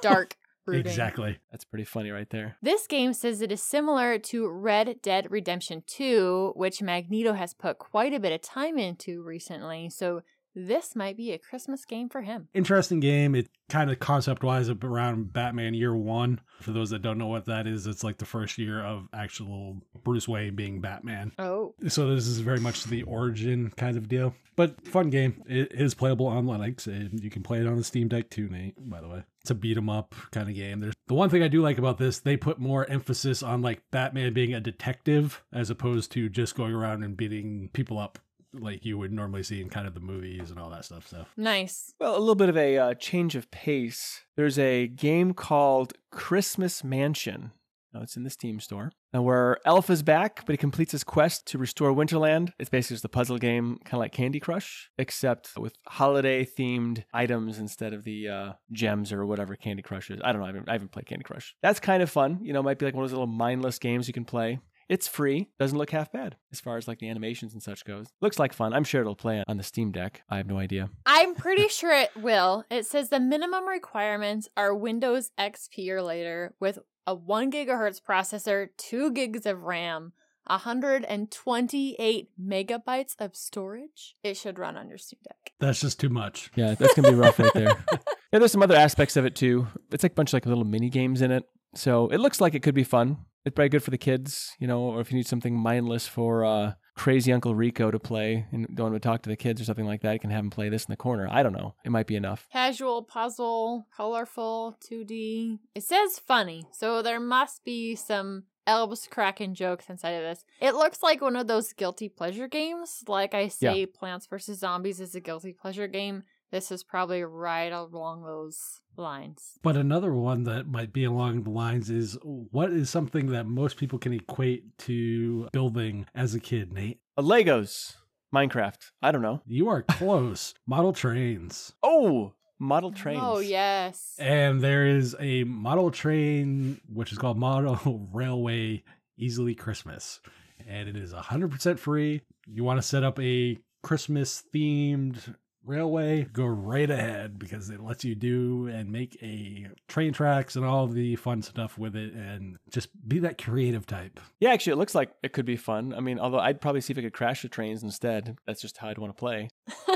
[0.04, 0.38] Dark.
[0.66, 0.86] brooding.
[0.86, 1.40] Exactly.
[1.52, 2.58] That's pretty funny right there.
[2.62, 7.80] This game says it is similar to Red Dead Redemption 2, which Magneto has put
[7.80, 9.90] quite a bit of time into recently.
[9.90, 10.22] So
[10.56, 12.48] this might be a Christmas game for him.
[12.54, 13.36] Interesting game.
[13.36, 16.42] It kind of concept wise around Batman Year One.
[16.62, 19.82] For those that don't know what that is, it's like the first year of actual
[20.04, 21.32] Bruce Wayne being Batman.
[21.40, 21.76] Oh.
[21.88, 24.36] So this is very much the origin kind of deal.
[24.56, 25.42] But fun game.
[25.48, 28.48] It is playable on Linux, and you can play it on the Steam Deck too,
[28.50, 28.76] Nate.
[28.88, 30.80] By the way, it's a beat 'em up kind of game.
[30.80, 32.20] There's the one thing I do like about this.
[32.20, 36.74] They put more emphasis on like Batman being a detective as opposed to just going
[36.74, 38.20] around and beating people up
[38.54, 41.08] like you would normally see in kind of the movies and all that stuff.
[41.08, 41.94] So Nice.
[42.00, 44.22] Well, a little bit of a uh, change of pace.
[44.36, 47.52] There's a game called Christmas Mansion.
[47.94, 48.92] Now it's in the Steam store.
[49.14, 52.50] And where Elf is back, but he completes his quest to restore Winterland.
[52.58, 57.04] It's basically just a puzzle game, kind of like Candy Crush, except with holiday themed
[57.14, 60.20] items instead of the uh, gems or whatever Candy Crush is.
[60.24, 60.46] I don't know.
[60.46, 61.56] I haven't, I haven't played Candy Crush.
[61.62, 62.40] That's kind of fun.
[62.42, 64.60] You know, might be like one of those little mindless games you can play.
[64.90, 65.50] It's free.
[65.60, 68.08] Doesn't look half bad as far as like the animations and such goes.
[68.22, 68.74] Looks like fun.
[68.74, 70.22] I'm sure it'll play on the Steam Deck.
[70.30, 70.90] I have no idea.
[71.06, 72.66] I'm pretty sure it will.
[72.70, 78.70] It says the minimum requirements are Windows XP or later with a 1 gigahertz processor,
[78.78, 80.14] 2 gigs of RAM,
[80.48, 84.16] 128 megabytes of storage.
[84.24, 85.54] It should run on your Steam Deck.
[85.60, 86.52] that's just too much.
[86.56, 87.76] Yeah, that's gonna be rough right there.
[88.32, 89.68] Yeah, there's some other aspects of it too.
[89.92, 91.44] It's like a bunch of like little mini games in it,
[91.76, 93.18] so it looks like it could be fun.
[93.46, 96.46] It's probably good for the kids, you know, or if you need something mindless for
[96.46, 99.66] uh, crazy Uncle Rico to play and don't want to talk to the kids or
[99.66, 101.28] something like that, you can have him play this in the corner.
[101.30, 101.76] I don't know.
[101.84, 102.48] It might be enough.
[102.54, 105.60] Casual puzzle, colorful, 2D.
[105.76, 110.46] It says funny, so there must be some elves cracking jokes inside of this.
[110.62, 113.04] It looks like one of those guilty pleasure games.
[113.08, 114.60] Like I say, Plants vs.
[114.60, 116.24] Zombies is a guilty pleasure game.
[116.52, 119.58] This is probably right along those lines.
[119.62, 123.78] But another one that might be along the lines is what is something that most
[123.78, 127.00] people can equate to building as a kid, Nate?
[127.18, 127.96] Uh, Legos,
[128.34, 128.92] Minecraft.
[129.02, 129.42] I don't know.
[129.46, 130.54] You are close.
[130.68, 131.74] Model trains.
[131.84, 133.22] Oh, model trains.
[133.22, 134.16] Oh, yes.
[134.18, 138.84] And there is a model train, which is called Model Railway
[139.18, 140.20] Easily Christmas.
[140.68, 142.22] And it is 100% free.
[142.48, 148.04] You want to set up a Christmas themed railway, go right ahead because it lets
[148.04, 152.58] you do and make a train tracks and all the fun stuff with it and
[152.70, 154.20] just be that creative type.
[154.40, 155.94] Yeah, actually, it looks like it could be fun.
[155.94, 158.38] I mean, although I'd probably see if I could crash the trains instead.
[158.46, 159.50] That's just how I'd want to play.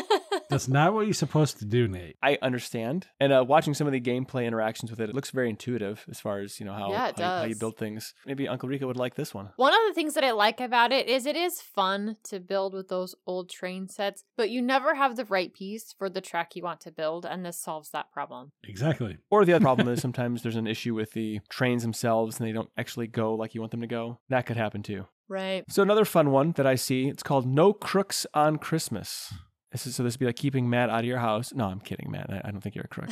[0.49, 2.15] That's not what you're supposed to do, Nate.
[2.21, 3.07] I understand.
[3.19, 6.19] And uh, watching some of the gameplay interactions with it, it looks very intuitive as
[6.19, 8.13] far as, you know, how, Yeah, it how, how you build things.
[8.25, 9.49] Maybe Uncle Rico would like this one.
[9.55, 12.73] One of the things that I like about it is it is fun to build
[12.73, 16.55] with those old train sets, but you never have the right piece for the track
[16.55, 18.51] you want to build, and this solves that problem.
[18.63, 19.17] Exactly.
[19.29, 22.53] Or the other problem is sometimes there's an issue with the trains themselves and they
[22.53, 24.19] don't actually go like you want them to go.
[24.29, 25.05] That could happen too.
[25.29, 25.65] Right.
[25.69, 29.33] So another fun one that I see, it's called No Crooks on Christmas.
[29.71, 31.53] This is, so this would be like keeping Matt out of your house.
[31.53, 32.29] No, I'm kidding, Matt.
[32.29, 33.09] I, I don't think you're a crook.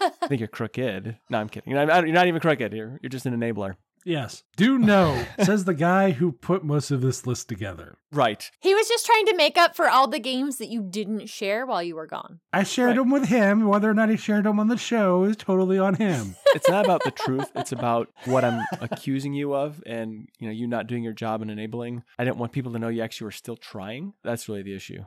[0.00, 1.18] I think you're crooked.
[1.30, 1.72] No, I'm kidding.
[1.72, 2.72] You're not, you're not even crooked.
[2.72, 3.74] You're, you're just an enabler.
[4.04, 4.42] Yes.
[4.56, 7.98] Do know, says the guy who put most of this list together.
[8.10, 8.50] Right.
[8.58, 11.64] he was just trying to make up for all the games that you didn't share
[11.64, 12.40] while you were gone.
[12.52, 12.96] I shared Right.
[12.96, 13.64] them with him.
[13.68, 16.34] Whether or not he shared them on the show is totally on him.
[16.54, 17.50] It's not about the truth.
[17.54, 21.40] It's about what I'm accusing you of and, you know, you not doing your job
[21.40, 22.02] and enabling.
[22.18, 24.12] I didn't want people to know you actually were still trying.
[24.24, 25.04] That's really the issue.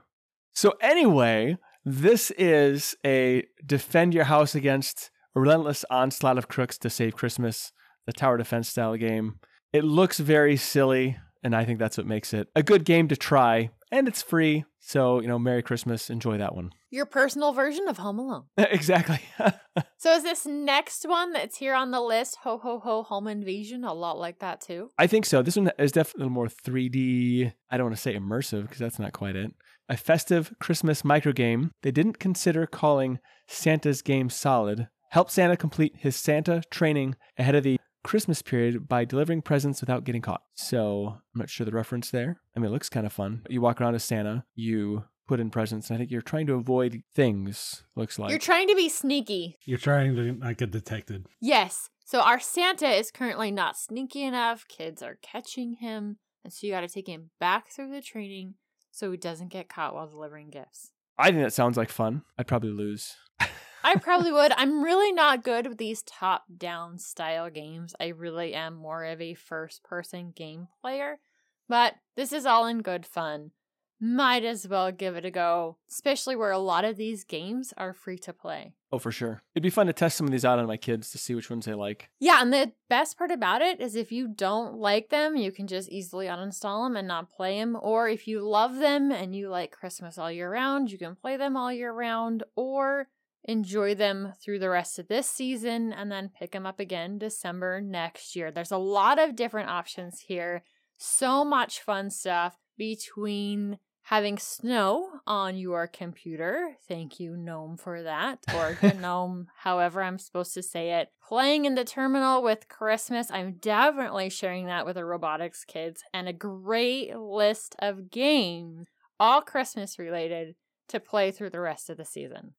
[0.55, 6.89] So anyway, this is a defend your house against a relentless onslaught of crooks to
[6.89, 7.73] save Christmas,
[8.05, 9.39] the tower defense style game.
[9.73, 13.17] It looks very silly, and I think that's what makes it a good game to
[13.17, 14.63] try, and it's free.
[14.79, 16.09] So, you know, Merry Christmas.
[16.09, 16.69] Enjoy that one.
[16.89, 18.45] Your personal version of Home Alone.
[18.57, 19.19] exactly.
[19.97, 23.83] So is this next one that's here on the list, Ho Ho Ho Home Invasion,
[23.83, 24.91] a lot like that too?
[24.99, 25.41] I think so.
[25.41, 27.51] This one is definitely more 3D.
[27.71, 29.51] I don't want to say immersive because that's not quite it.
[29.87, 34.87] A festive Christmas microgame they didn't consider calling Santa's Game Solid.
[35.11, 40.03] Help Santa complete his Santa training ahead of the Christmas period by delivering presents without
[40.03, 40.41] getting caught.
[40.55, 42.41] So I'm not sure the reference there.
[42.55, 43.43] I mean, it looks kind of fun.
[43.47, 46.53] You walk around as Santa, you put in presents, and I think you're trying to
[46.53, 48.31] avoid things, looks like.
[48.31, 49.57] You're trying to be sneaky.
[49.65, 51.27] You're trying to not get detected.
[51.39, 51.89] Yes.
[52.05, 54.67] So our Santa is currently not sneaky enough.
[54.67, 56.17] Kids are catching him.
[56.43, 58.55] And so you got to take him back through the training
[58.95, 60.91] so he doesn't get caught while delivering gifts.
[61.17, 62.23] I think that sounds like fun.
[62.37, 63.15] I'd probably lose.
[63.83, 64.53] I probably would.
[64.55, 67.93] I'm really not good with these top down style games.
[67.99, 71.19] I really am more of a first person game player.
[71.67, 73.51] But this is all in good fun.
[73.99, 77.93] Might as well give it a go, especially where a lot of these games are
[77.93, 78.73] free to play.
[78.91, 79.41] Oh, for sure.
[79.53, 81.49] It'd be fun to test some of these out on my kids to see which
[81.49, 82.09] ones they like.
[82.19, 85.65] Yeah, and the best part about it is if you don't like them, you can
[85.65, 87.77] just easily uninstall them and not play them.
[87.81, 91.37] Or if you love them and you like Christmas all year round, you can play
[91.37, 93.07] them all year round or
[93.45, 97.79] enjoy them through the rest of this season and then pick them up again December
[97.79, 98.51] next year.
[98.51, 100.63] There's a lot of different options here.
[100.97, 106.77] So much fun stuff between having snow on your computer.
[106.87, 108.39] Thank you, GNOME, for that.
[108.53, 111.09] Or GNOME, however I'm supposed to say it.
[111.27, 113.31] Playing in the terminal with Christmas.
[113.31, 116.03] I'm definitely sharing that with the robotics kids.
[116.13, 118.87] And a great list of games,
[119.19, 120.55] all Christmas related,
[120.89, 122.53] to play through the rest of the season.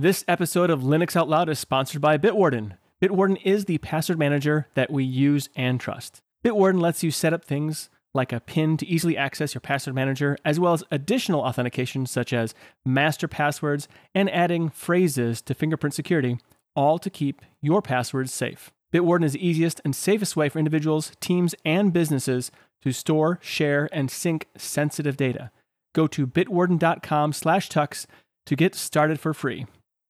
[0.00, 2.76] This episode of Linux Out Loud is sponsored by Bitwarden.
[3.00, 6.22] Bitwarden is the password manager that we use and trust.
[6.44, 10.36] Bitwarden lets you set up things like a PIN to easily access your password manager,
[10.44, 16.38] as well as additional authentication such as master passwords and adding phrases to fingerprint security,
[16.74, 18.70] all to keep your passwords safe.
[18.92, 22.50] Bitwarden is the easiest and safest way for individuals, teams, and businesses
[22.82, 25.50] to store, share, and sync sensitive data.
[25.94, 28.06] Go to bitwarden.com slash tux
[28.46, 29.66] to get started for free.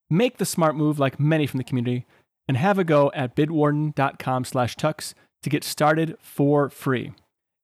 [0.09, 2.07] Make the smart move like many from the community
[2.49, 7.13] and have a go at bitwarden.com slash tux to get started for free.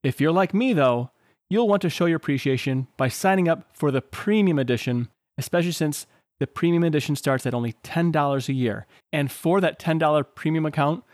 [0.03, 1.11] If you're like me, though,
[1.51, 6.07] you'll want to show your appreciation by signing up for the premium edition, especially since
[6.39, 8.87] the premium edition starts at only $10 a year.
[9.13, 11.05] And for that $10 premium account,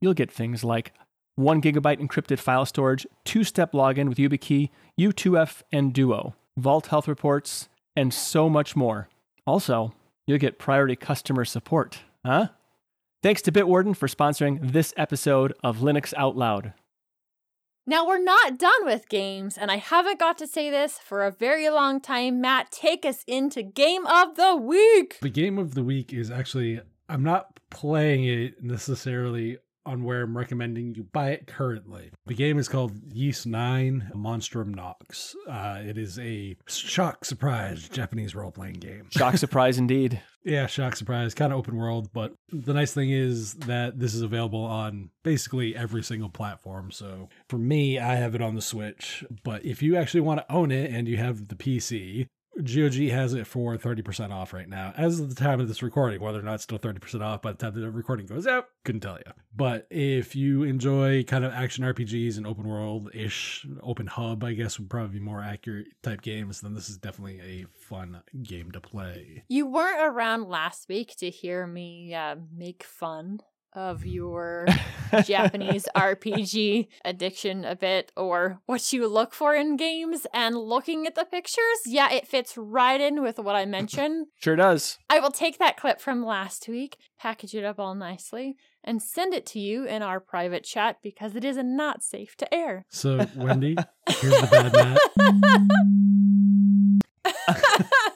[0.00, 0.92] you'll get things like
[1.36, 4.70] 1 gigabyte encrypted file storage, two step login with YubiKey,
[5.00, 9.08] U2F, and Duo, Vault Health reports, and so much more.
[9.46, 9.92] Also,
[10.26, 12.00] you'll get priority customer support.
[12.24, 12.48] Huh?
[13.22, 16.72] Thanks to Bitwarden for sponsoring this episode of Linux Out Loud.
[17.88, 21.30] Now, we're not done with games, and I haven't got to say this for a
[21.30, 22.38] very long time.
[22.38, 25.16] Matt, take us into Game of the Week.
[25.22, 29.56] The game of the week is actually, I'm not playing it necessarily
[29.88, 32.10] on where I'm recommending you buy it currently.
[32.26, 35.34] The game is called Ys 9 Monstrum Nox.
[35.48, 39.08] Uh, it is a shock surprise Japanese role playing game.
[39.10, 40.20] Shock surprise indeed.
[40.44, 44.22] Yeah, shock surprise, kind of open world, but the nice thing is that this is
[44.22, 46.90] available on basically every single platform.
[46.90, 50.52] So for me, I have it on the Switch, but if you actually want to
[50.52, 52.28] own it and you have the PC,
[52.62, 54.92] GOG has it for 30% off right now.
[54.96, 57.52] As of the time of this recording, whether or not it's still 30% off by
[57.52, 59.32] the time the recording goes out, couldn't tell you.
[59.54, 64.54] But if you enjoy kind of action RPGs and open world ish, open hub, I
[64.54, 68.72] guess would probably be more accurate type games, then this is definitely a fun game
[68.72, 69.44] to play.
[69.48, 73.40] You weren't around last week to hear me uh, make fun
[73.78, 74.66] of your
[75.24, 81.14] Japanese RPG addiction a bit or what you look for in games and looking at
[81.14, 81.78] the pictures.
[81.86, 84.26] Yeah, it fits right in with what I mentioned.
[84.40, 84.98] Sure does.
[85.08, 89.32] I will take that clip from last week, package it up all nicely, and send
[89.32, 92.84] it to you in our private chat because it is not safe to air.
[92.88, 93.76] So, Wendy,
[94.08, 94.72] here's the bad
[97.94, 98.10] Matt.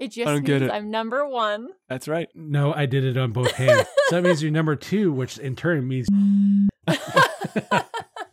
[0.00, 0.70] It just I don't means get it.
[0.72, 1.68] I'm number one.
[1.88, 2.28] That's right.
[2.34, 3.86] No, I did it on both hands.
[4.08, 6.08] So that means you're number two, which in turn means.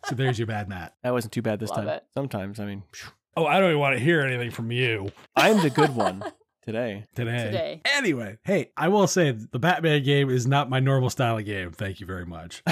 [0.06, 0.96] so there's your bad Matt.
[1.04, 1.88] That wasn't too bad this Love time.
[1.90, 2.04] it.
[2.14, 3.12] Sometimes, I mean, phew.
[3.36, 6.24] Oh, I don't even want to hear anything from you I'm the good one
[6.66, 7.06] today.
[7.14, 7.44] today.
[7.44, 7.82] Today.
[7.86, 11.72] Anyway, hey, I will say the Batman game is not my normal style of game.
[11.72, 12.64] Thank you very much.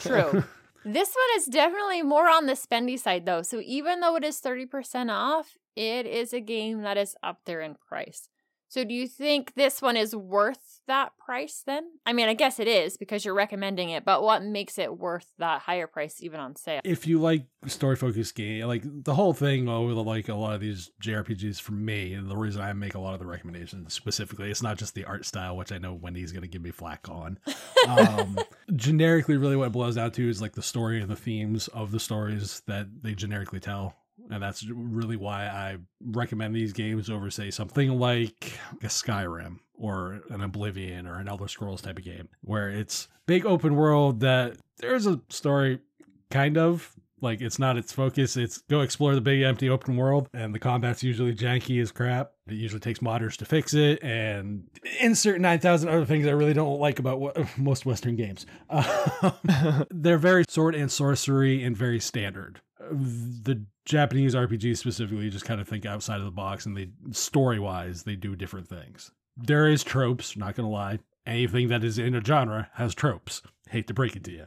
[0.00, 0.44] True.
[0.84, 3.42] This one is definitely more on the spendy side, though.
[3.42, 7.60] So even though it is 30% off, it is a game that is up there
[7.60, 8.29] in price.
[8.70, 11.82] So do you think this one is worth that price then?
[12.06, 15.26] I mean, I guess it is because you're recommending it, but what makes it worth
[15.38, 16.80] that higher price even on sale?
[16.84, 20.54] if you like story focused game, like the whole thing over the like a lot
[20.54, 23.92] of these JRPGs for me, and the reason I make a lot of the recommendations
[23.92, 27.08] specifically, it's not just the art style, which I know Wendy's gonna give me flack
[27.08, 27.40] on.
[27.88, 28.38] Um,
[28.76, 31.90] generically, really what it boils down to is like the story and the themes of
[31.90, 33.96] the stories that they generically tell.
[34.30, 40.20] And that's really why I recommend these games over, say, something like a Skyrim or
[40.30, 44.56] an Oblivion or an Elder Scrolls type of game, where it's big open world that
[44.78, 45.80] there's a story
[46.30, 48.36] kind of like it's not its focus.
[48.36, 52.32] It's go explore the big empty open world and the combat's usually janky as crap.
[52.46, 54.64] It usually takes modders to fix it and
[55.00, 58.46] insert 9000 other things i really don't like about what, most western games.
[58.68, 62.60] Um, they're very sword and sorcery and very standard.
[62.90, 67.58] The japanese rpgs specifically just kind of think outside of the box and they story
[67.58, 69.10] wise they do different things.
[69.36, 70.98] There is tropes not gonna lie.
[71.26, 74.46] Anything that is in a genre has tropes hate to break it to you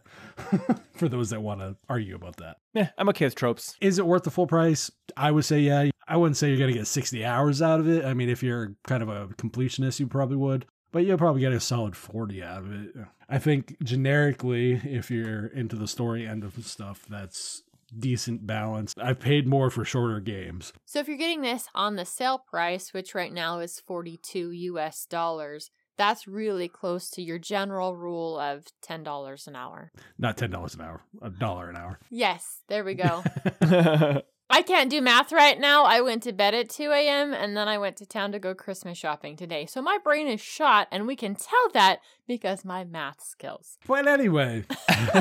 [0.95, 2.57] for those that want to argue about that.
[2.73, 3.75] Yeah, I'm okay with tropes.
[3.81, 4.91] is it worth the full price?
[5.15, 5.89] I would say yeah.
[6.07, 8.05] I wouldn't say you're gonna get 60 hours out of it.
[8.05, 11.51] I mean if you're kind of a completionist you probably would but you'll probably get
[11.51, 12.95] a solid 40 out of it.
[13.27, 17.63] I think generically if you're into the story end of stuff that's
[17.97, 18.93] decent balance.
[19.01, 20.73] I've paid more for shorter games.
[20.85, 25.05] So if you're getting this on the sale price, which right now is 42 US
[25.05, 29.91] dollars, that's really close to your general rule of $10 an hour.
[30.17, 33.23] not $10 an hour a dollar an hour Yes, there we go.
[34.49, 35.85] I can't do math right now.
[35.85, 37.33] I went to bed at 2 a.m.
[37.33, 39.65] and then I went to town to go Christmas shopping today.
[39.65, 43.77] So my brain is shot, and we can tell that because my math skills.
[43.87, 44.65] But anyway,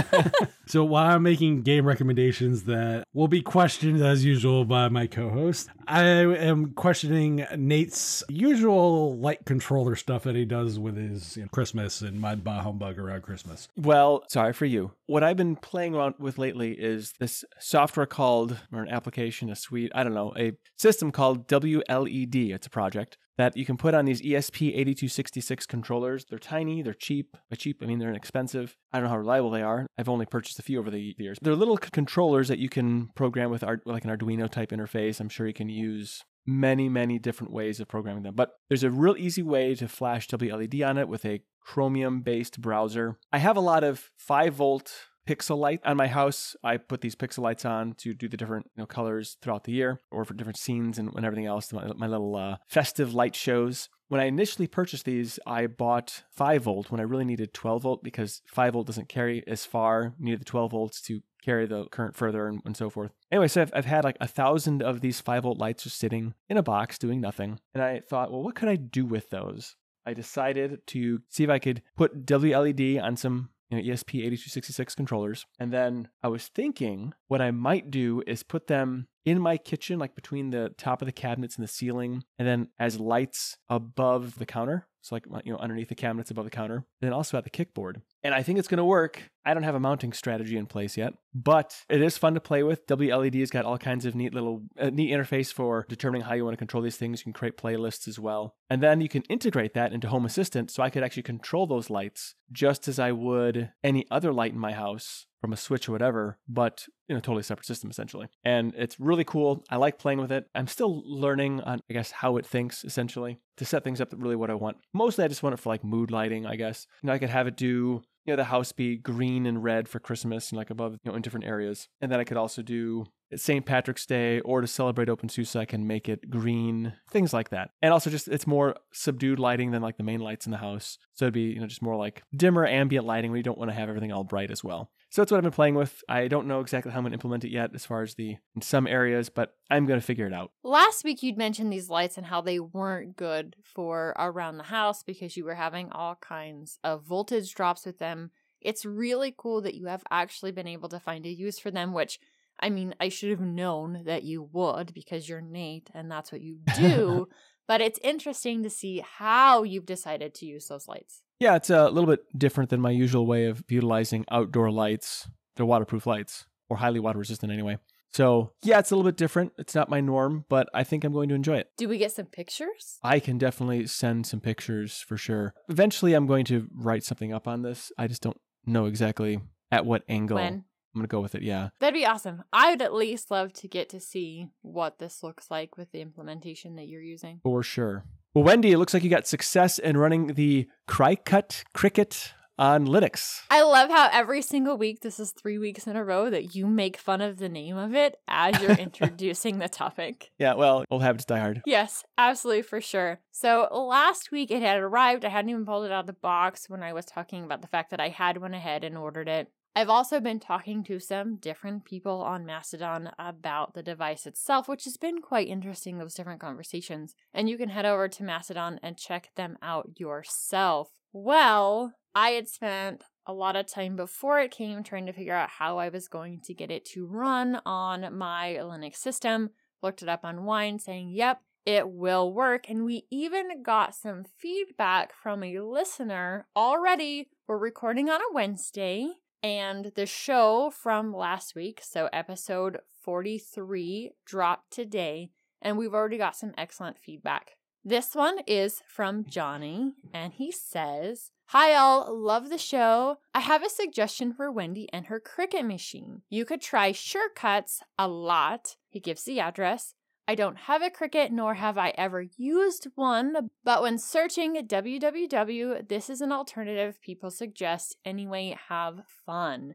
[0.67, 5.31] so while I'm making game recommendations that will be questioned as usual by my co
[5.31, 11.43] host, I am questioning Nate's usual light controller stuff that he does with his you
[11.43, 13.69] know, Christmas and my bah humbug around Christmas.
[13.77, 14.93] well, sorry for you.
[15.07, 19.57] What I've been playing around with lately is this software called, or an application, a
[19.57, 22.51] suite, I don't know, a system called WLED.
[22.55, 26.25] It's a project that you can put on these E ESP8266 controllers.
[26.29, 27.37] They're tiny, they're cheap.
[27.51, 28.77] By cheap, I mean they're inexpensive.
[28.93, 29.87] I don't know how reliable they are.
[29.99, 31.39] I've only purchased a few over the years.
[31.41, 35.21] They're little c- controllers that you can program with art, like an Arduino type interface.
[35.21, 38.35] I'm sure you can use many, many different ways of programming them.
[38.35, 42.61] But there's a real easy way to flash WLED on it with a Chromium based
[42.61, 43.19] browser.
[43.33, 44.93] I have a lot of 5 volt
[45.27, 46.57] pixel light on my house.
[46.63, 49.73] I put these pixel lights on to do the different you know, colors throughout the
[49.73, 53.35] year or for different scenes and, and everything else, my, my little uh, festive light
[53.35, 53.89] shows.
[54.09, 58.05] When I initially purchased these, I bought 5 volt when I really needed 12 volt
[58.05, 60.15] because 5 volt doesn't carry as far.
[60.19, 63.13] You need the 12 volts to carry the current further and, and so forth.
[63.31, 66.35] Anyway, so I've, I've had like a thousand of these 5 volt lights just sitting
[66.49, 67.59] in a box doing nothing.
[67.73, 69.77] And I thought, well, what could I do with those?
[70.05, 74.95] I decided to see if I could put WLED on some you know, ESP 8266
[74.95, 75.47] controllers.
[75.59, 79.99] And then I was thinking what I might do is put them in my kitchen,
[79.99, 84.39] like between the top of the cabinets and the ceiling, and then as lights above
[84.39, 84.89] the counter.
[85.05, 87.51] So like you know underneath the cabinets above the counter, and then also at the
[87.51, 88.03] kickboard.
[88.23, 89.21] And I think it's going to work.
[89.45, 92.63] I don't have a mounting strategy in place yet, but it is fun to play
[92.63, 92.87] with.
[92.87, 96.45] WLED has got all kinds of neat little uh, neat interface for determining how you
[96.45, 97.21] want to control these things.
[97.21, 100.71] You can create playlists as well, and then you can integrate that into Home Assistant,
[100.71, 104.59] so I could actually control those lights just as I would any other light in
[104.59, 108.29] my house from a switch or whatever, but in a totally separate system essentially.
[108.45, 109.65] And it's really cool.
[109.69, 110.47] I like playing with it.
[110.55, 114.37] I'm still learning on, I guess, how it thinks essentially to set things up really
[114.37, 114.77] what I want.
[114.95, 116.87] Mostly I just want it for like mood lighting, I guess.
[117.03, 119.89] You know, I could have it do you know the house be green and red
[119.89, 122.63] for christmas and like above you know in different areas and then i could also
[122.63, 127.51] do st patrick's day or to celebrate openSUSE i can make it green things like
[127.51, 130.59] that and also just it's more subdued lighting than like the main lights in the
[130.59, 133.59] house so it'd be you know just more like dimmer ambient lighting where you don't
[133.59, 136.03] want to have everything all bright as well so that's what I've been playing with.
[136.09, 138.39] I don't know exactly how I'm going to implement it yet as far as the
[138.57, 140.53] in some areas, but I'm going to figure it out.
[140.65, 145.03] Last week you'd mentioned these lights and how they weren't good for around the house
[145.03, 148.31] because you were having all kinds of voltage drops with them.
[148.63, 151.93] It's really cool that you have actually been able to find a use for them,
[151.93, 152.19] which
[152.59, 156.41] I mean, I should have known that you would because you're Nate and that's what
[156.41, 157.29] you do.
[157.69, 161.21] but it's interesting to see how you've decided to use those lights.
[161.43, 165.29] Yeah, it's a little bit different than my usual way of utilizing outdoor lights.
[165.57, 167.79] They're waterproof lights, or highly water resistant anyway.
[168.13, 169.51] So, yeah, it's a little bit different.
[169.59, 171.71] It's not my norm, but I think I'm going to enjoy it.
[171.77, 173.01] Do we get some pictures?
[173.03, 175.53] I can definitely send some pictures for sure.
[175.69, 177.91] Eventually, I'm going to write something up on this.
[177.99, 179.41] I just don't know exactly
[179.73, 180.37] at what angle.
[180.37, 180.53] When?
[180.95, 181.71] I'm going to go with it, yeah.
[181.81, 182.45] That'd be awesome.
[182.53, 186.03] I would at least love to get to see what this looks like with the
[186.03, 187.41] implementation that you're using.
[187.43, 188.05] For sure.
[188.35, 193.43] Well, Wendy, it looks like you got success in running the Cricut Cricket on Linux.
[193.51, 196.67] I love how every single week, this is three weeks in a row, that you
[196.67, 200.31] make fun of the name of it as you're introducing the topic.
[200.39, 201.61] Yeah, well, old habits die hard.
[201.67, 203.21] Yes, absolutely, for sure.
[203.33, 205.27] So last week it had arrived.
[205.27, 207.69] I hadn't even pulled it out of the box when I was talking about the
[207.69, 209.49] fact that I had went ahead and ordered it.
[209.75, 214.85] I've also been talking to some different people on Mastodon about the device itself, which
[214.85, 217.15] has been quite interesting, those different conversations.
[217.33, 220.91] And you can head over to Mastodon and check them out yourself.
[221.15, 225.49] Well, I had spent a lot of time before it came trying to figure out
[225.49, 229.51] how I was going to get it to run on my Linux system.
[229.83, 232.69] Looked it up on Wine saying, yep, it will work.
[232.69, 237.31] And we even got some feedback from a listener already.
[237.47, 239.09] We're recording on a Wednesday.
[239.43, 245.31] And the show from last week, so episode 43, dropped today,
[245.61, 247.57] and we've already got some excellent feedback.
[247.85, 253.17] This one is from Johnny, and he says, Hi, all, love the show.
[253.35, 256.23] I have a suggestion for Wendy and her Cricut machine.
[256.31, 258.77] You could try Surecuts a lot.
[258.89, 259.95] He gives the address.
[260.27, 265.89] I don't have a Cricut, nor have I ever used one, but when searching www,
[265.89, 267.97] this is an alternative people suggest.
[268.05, 269.75] Anyway, have fun.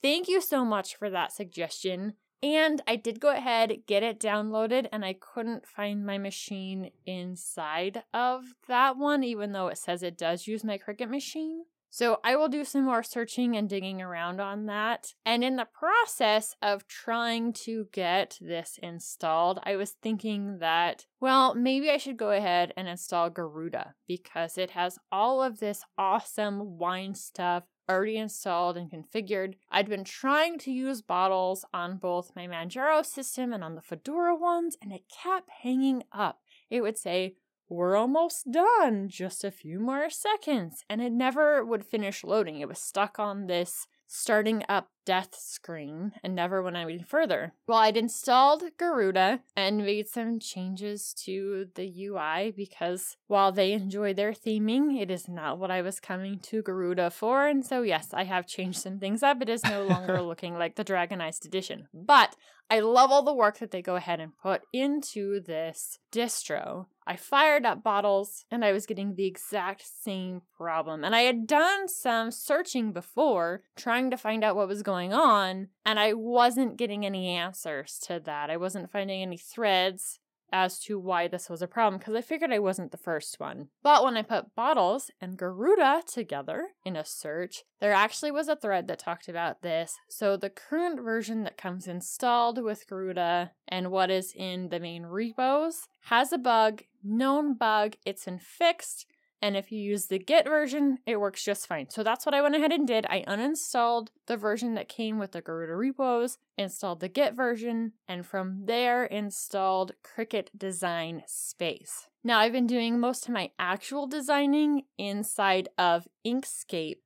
[0.00, 2.14] Thank you so much for that suggestion.
[2.42, 8.04] And I did go ahead, get it downloaded, and I couldn't find my machine inside
[8.14, 11.64] of that one, even though it says it does use my Cricut machine.
[11.90, 15.12] So I will do some more searching and digging around on that.
[15.26, 21.54] And in the process of trying to get this installed, I was thinking that, well,
[21.54, 26.78] maybe I should go ahead and install Garuda because it has all of this awesome
[26.78, 29.54] wine stuff already installed and configured.
[29.68, 34.36] I'd been trying to use bottles on both my Manjaro system and on the Fedora
[34.36, 36.38] ones, and it kept hanging up.
[36.70, 37.34] It would say,
[37.70, 40.84] we're almost done, just a few more seconds.
[40.90, 42.60] And it never would finish loading.
[42.60, 47.52] It was stuck on this starting up death screen and never went any further.
[47.68, 54.12] Well, I'd installed Garuda and made some changes to the UI because while they enjoy
[54.12, 57.46] their theming, it is not what I was coming to Garuda for.
[57.46, 59.40] And so, yes, I have changed some things up.
[59.42, 61.86] It is no longer looking like the Dragonized edition.
[61.94, 62.34] But
[62.68, 66.86] I love all the work that they go ahead and put into this distro.
[67.10, 71.02] I fired up bottles and I was getting the exact same problem.
[71.02, 75.70] And I had done some searching before trying to find out what was going on,
[75.84, 78.48] and I wasn't getting any answers to that.
[78.48, 80.20] I wasn't finding any threads
[80.52, 83.68] as to why this was a problem because I figured I wasn't the first one.
[83.82, 88.56] But when I put bottles and Garuda together in a search, there actually was a
[88.56, 89.96] thread that talked about this.
[90.08, 95.06] So the current version that comes installed with Garuda and what is in the main
[95.06, 99.06] repos has a bug, known bug, it's been fixed.
[99.42, 101.88] And if you use the Git version, it works just fine.
[101.88, 103.06] So that's what I went ahead and did.
[103.06, 108.26] I uninstalled the version that came with the Garuda repos, installed the Git version, and
[108.26, 112.08] from there installed Cricut Design Space.
[112.22, 116.98] Now, I've been doing most of my actual designing inside of Inkscape.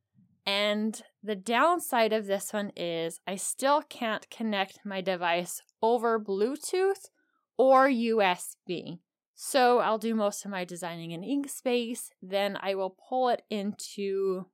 [0.45, 7.11] And the downside of this one is I still can't connect my device over Bluetooth
[7.57, 8.99] or USB.
[9.35, 14.47] So I'll do most of my designing in Inkspace, then I will pull it into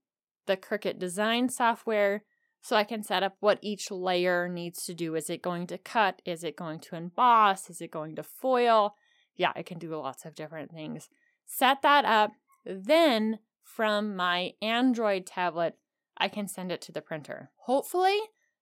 [0.47, 2.25] the Cricut design software
[2.63, 5.15] so I can set up what each layer needs to do.
[5.15, 6.23] Is it going to cut?
[6.25, 7.71] Is it going to emboss?
[7.71, 8.95] Is it going to foil?
[9.37, 11.09] Yeah, I can do lots of different things.
[11.47, 12.33] Set that up.
[12.65, 15.77] Then from my Android tablet,
[16.17, 17.51] I can send it to the printer.
[17.65, 18.19] Hopefully,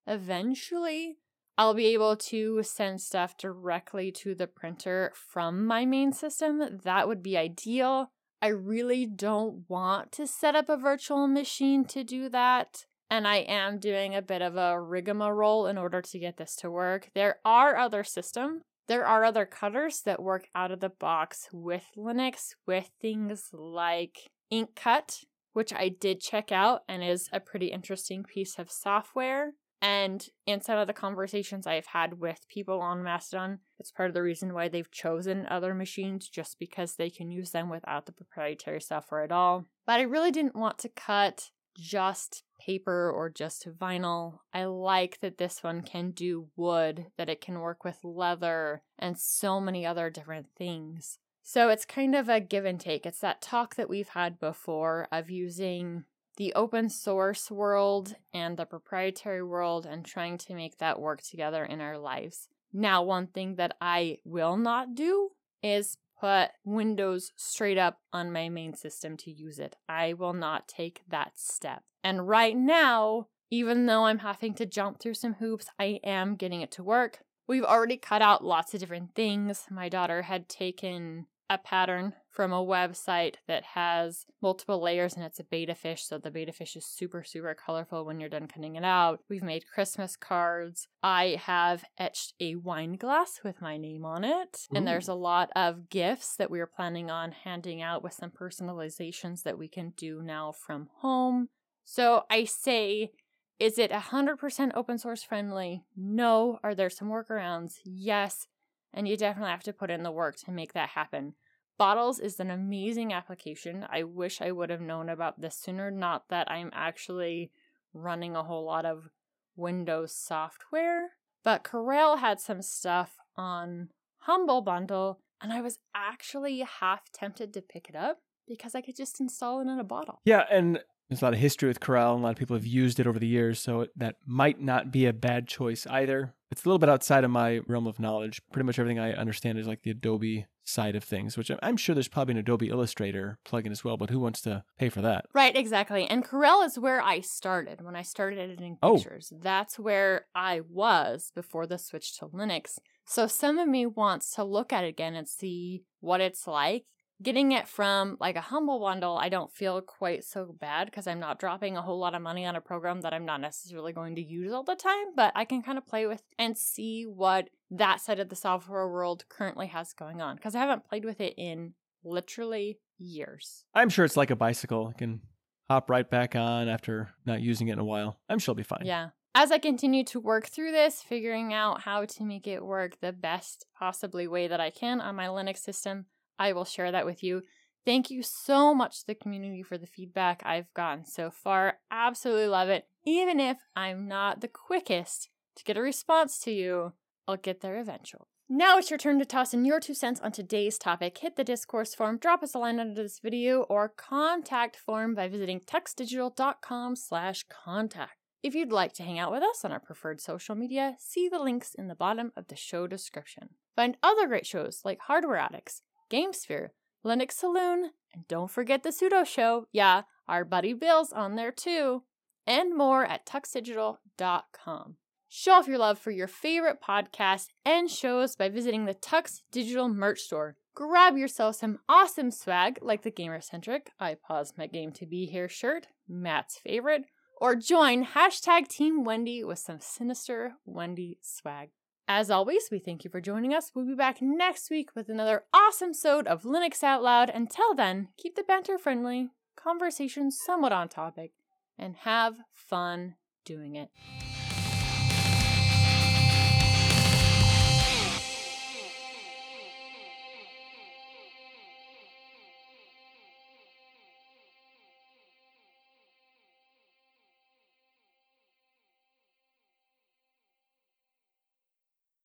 [0.07, 1.17] eventually,
[1.59, 6.79] I'll be able to send stuff directly to the printer from my main system.
[6.85, 8.13] That would be ideal.
[8.41, 12.87] I really don't want to set up a virtual machine to do that.
[13.11, 16.71] And I am doing a bit of a rigmarole in order to get this to
[16.71, 17.11] work.
[17.17, 18.63] There are other systems.
[18.87, 24.29] There are other cutters that work out of the box with Linux with things like
[24.53, 29.55] InkCut, which I did check out and is a pretty interesting piece of software.
[29.81, 34.15] And in some of the conversations I've had with people on Mastodon, it's part of
[34.15, 38.13] the reason why they've chosen other machines just because they can use them without the
[38.13, 39.67] proprietary software at all.
[39.87, 44.41] But I really didn't want to cut just paper or just vinyl.
[44.53, 49.17] I like that this one can do wood, that it can work with leather, and
[49.17, 51.19] so many other different things.
[51.45, 53.07] So it's kind of a give and take.
[53.07, 56.05] It's that talk that we've had before of using
[56.39, 61.65] the open source world and the proprietary world and trying to make that work together
[61.65, 62.49] in our lives.
[62.73, 65.31] Now, one thing that I will not do
[65.63, 69.75] is put Windows straight up on my main system to use it.
[69.89, 71.83] I will not take that step.
[72.05, 76.61] And right now, even though I'm having to jump through some hoops, I am getting
[76.61, 77.21] it to work.
[77.49, 79.67] We've already cut out lots of different things.
[79.71, 85.41] My daughter had taken a pattern from a website that has multiple layers and it's
[85.41, 86.05] a betta fish.
[86.05, 89.19] So the betta fish is super, super colorful when you're done cutting it out.
[89.29, 90.87] We've made Christmas cards.
[91.03, 94.69] I have etched a wine glass with my name on it.
[94.73, 94.77] Ooh.
[94.77, 98.31] And there's a lot of gifts that we are planning on handing out with some
[98.31, 101.49] personalizations that we can do now from home.
[101.85, 103.11] So I say,
[103.59, 105.83] is it 100% open source friendly?
[105.97, 106.61] No.
[106.63, 107.79] Are there some workarounds?
[107.85, 108.47] Yes
[108.95, 111.35] and you definitely have to put in the work to make that happen.
[111.79, 113.87] Bottles is an amazing application.
[113.89, 117.53] I wish I would have known about this sooner, not that I'm actually
[117.95, 119.09] running a whole lot of
[119.57, 121.11] Windows software.
[121.45, 127.63] But Corel had some stuff on Humble Bundle, and I was actually half tempted to
[127.63, 128.19] pick it up
[128.49, 130.21] because I could just install it in a bottle.
[130.25, 132.67] Yeah, and there's a lot of history with Corel, and a lot of people have
[132.67, 136.35] used it over the years, so that might not be a bad choice either.
[136.51, 138.41] It's a little bit outside of my realm of knowledge.
[138.53, 141.95] Pretty much everything I understand is like the Adobe side of things, which I'm sure
[141.95, 145.27] there's probably an Adobe Illustrator plugin as well, but who wants to pay for that?
[145.35, 146.07] Right, exactly.
[146.07, 148.97] And Corel is where I started when I started editing oh.
[148.97, 149.33] pictures.
[149.35, 149.39] Oh.
[149.43, 152.79] That's where I was before the switch to Linux.
[153.07, 156.85] So some of me wants to look at it again and see what it's like
[157.23, 161.21] getting it from like a humble bundle i don't feel quite so bad because i'm
[161.21, 164.15] not dropping a whole lot of money on a program that i'm not necessarily going
[164.15, 167.49] to use all the time but i can kind of play with and see what
[167.71, 171.21] that side of the software world currently has going on because i haven't played with
[171.21, 173.65] it in literally years.
[173.75, 175.21] I'm sure it's like a bicycle it can
[175.69, 178.19] hop right back on after not using it in a while.
[178.29, 178.83] I'm sure it'll be fine.
[178.85, 179.11] Yeah.
[179.35, 183.13] As I continue to work through this, figuring out how to make it work the
[183.13, 186.07] best possibly way that I can on my Linux system,
[186.39, 187.43] I will share that with you.
[187.85, 191.79] Thank you so much to the community for the feedback I've gotten so far.
[191.91, 192.87] Absolutely love it.
[193.07, 196.93] Even if I'm not the quickest to get a response to you,
[197.27, 198.27] I'll get there eventually.
[198.51, 201.19] Now it's your turn to toss in your two cents on today's topic.
[201.19, 205.29] Hit the discourse form, drop us a line under this video, or contact form by
[205.29, 208.13] visiting tuxdigital.com slash contact.
[208.43, 211.41] If you'd like to hang out with us on our preferred social media, see the
[211.41, 213.51] links in the bottom of the show description.
[213.77, 216.69] Find other great shows like Hardware Addicts, GameSphere,
[217.05, 219.67] Linux Saloon, and don't forget the Sudo Show.
[219.73, 222.03] Yeah, our buddy Bill's on there too.
[222.47, 224.97] And more at tuxdigital.com.
[225.31, 229.87] Show off your love for your favorite podcasts and shows by visiting the Tux Digital
[229.89, 230.57] merch store.
[230.75, 235.27] Grab yourself some awesome swag like the Gamer Centric I Pause My Game to Be
[235.27, 237.05] Here shirt, Matt's favorite,
[237.41, 241.71] or join hashtag Team Wendy with some sinister Wendy swag.
[242.11, 243.73] As always, we thank you for joining us.
[243.75, 247.29] We'll be back next week with another awesome sode of Linux Out Loud.
[247.29, 251.33] Until then, keep the banter friendly, conversations somewhat on topic,
[251.79, 253.91] and have fun doing it.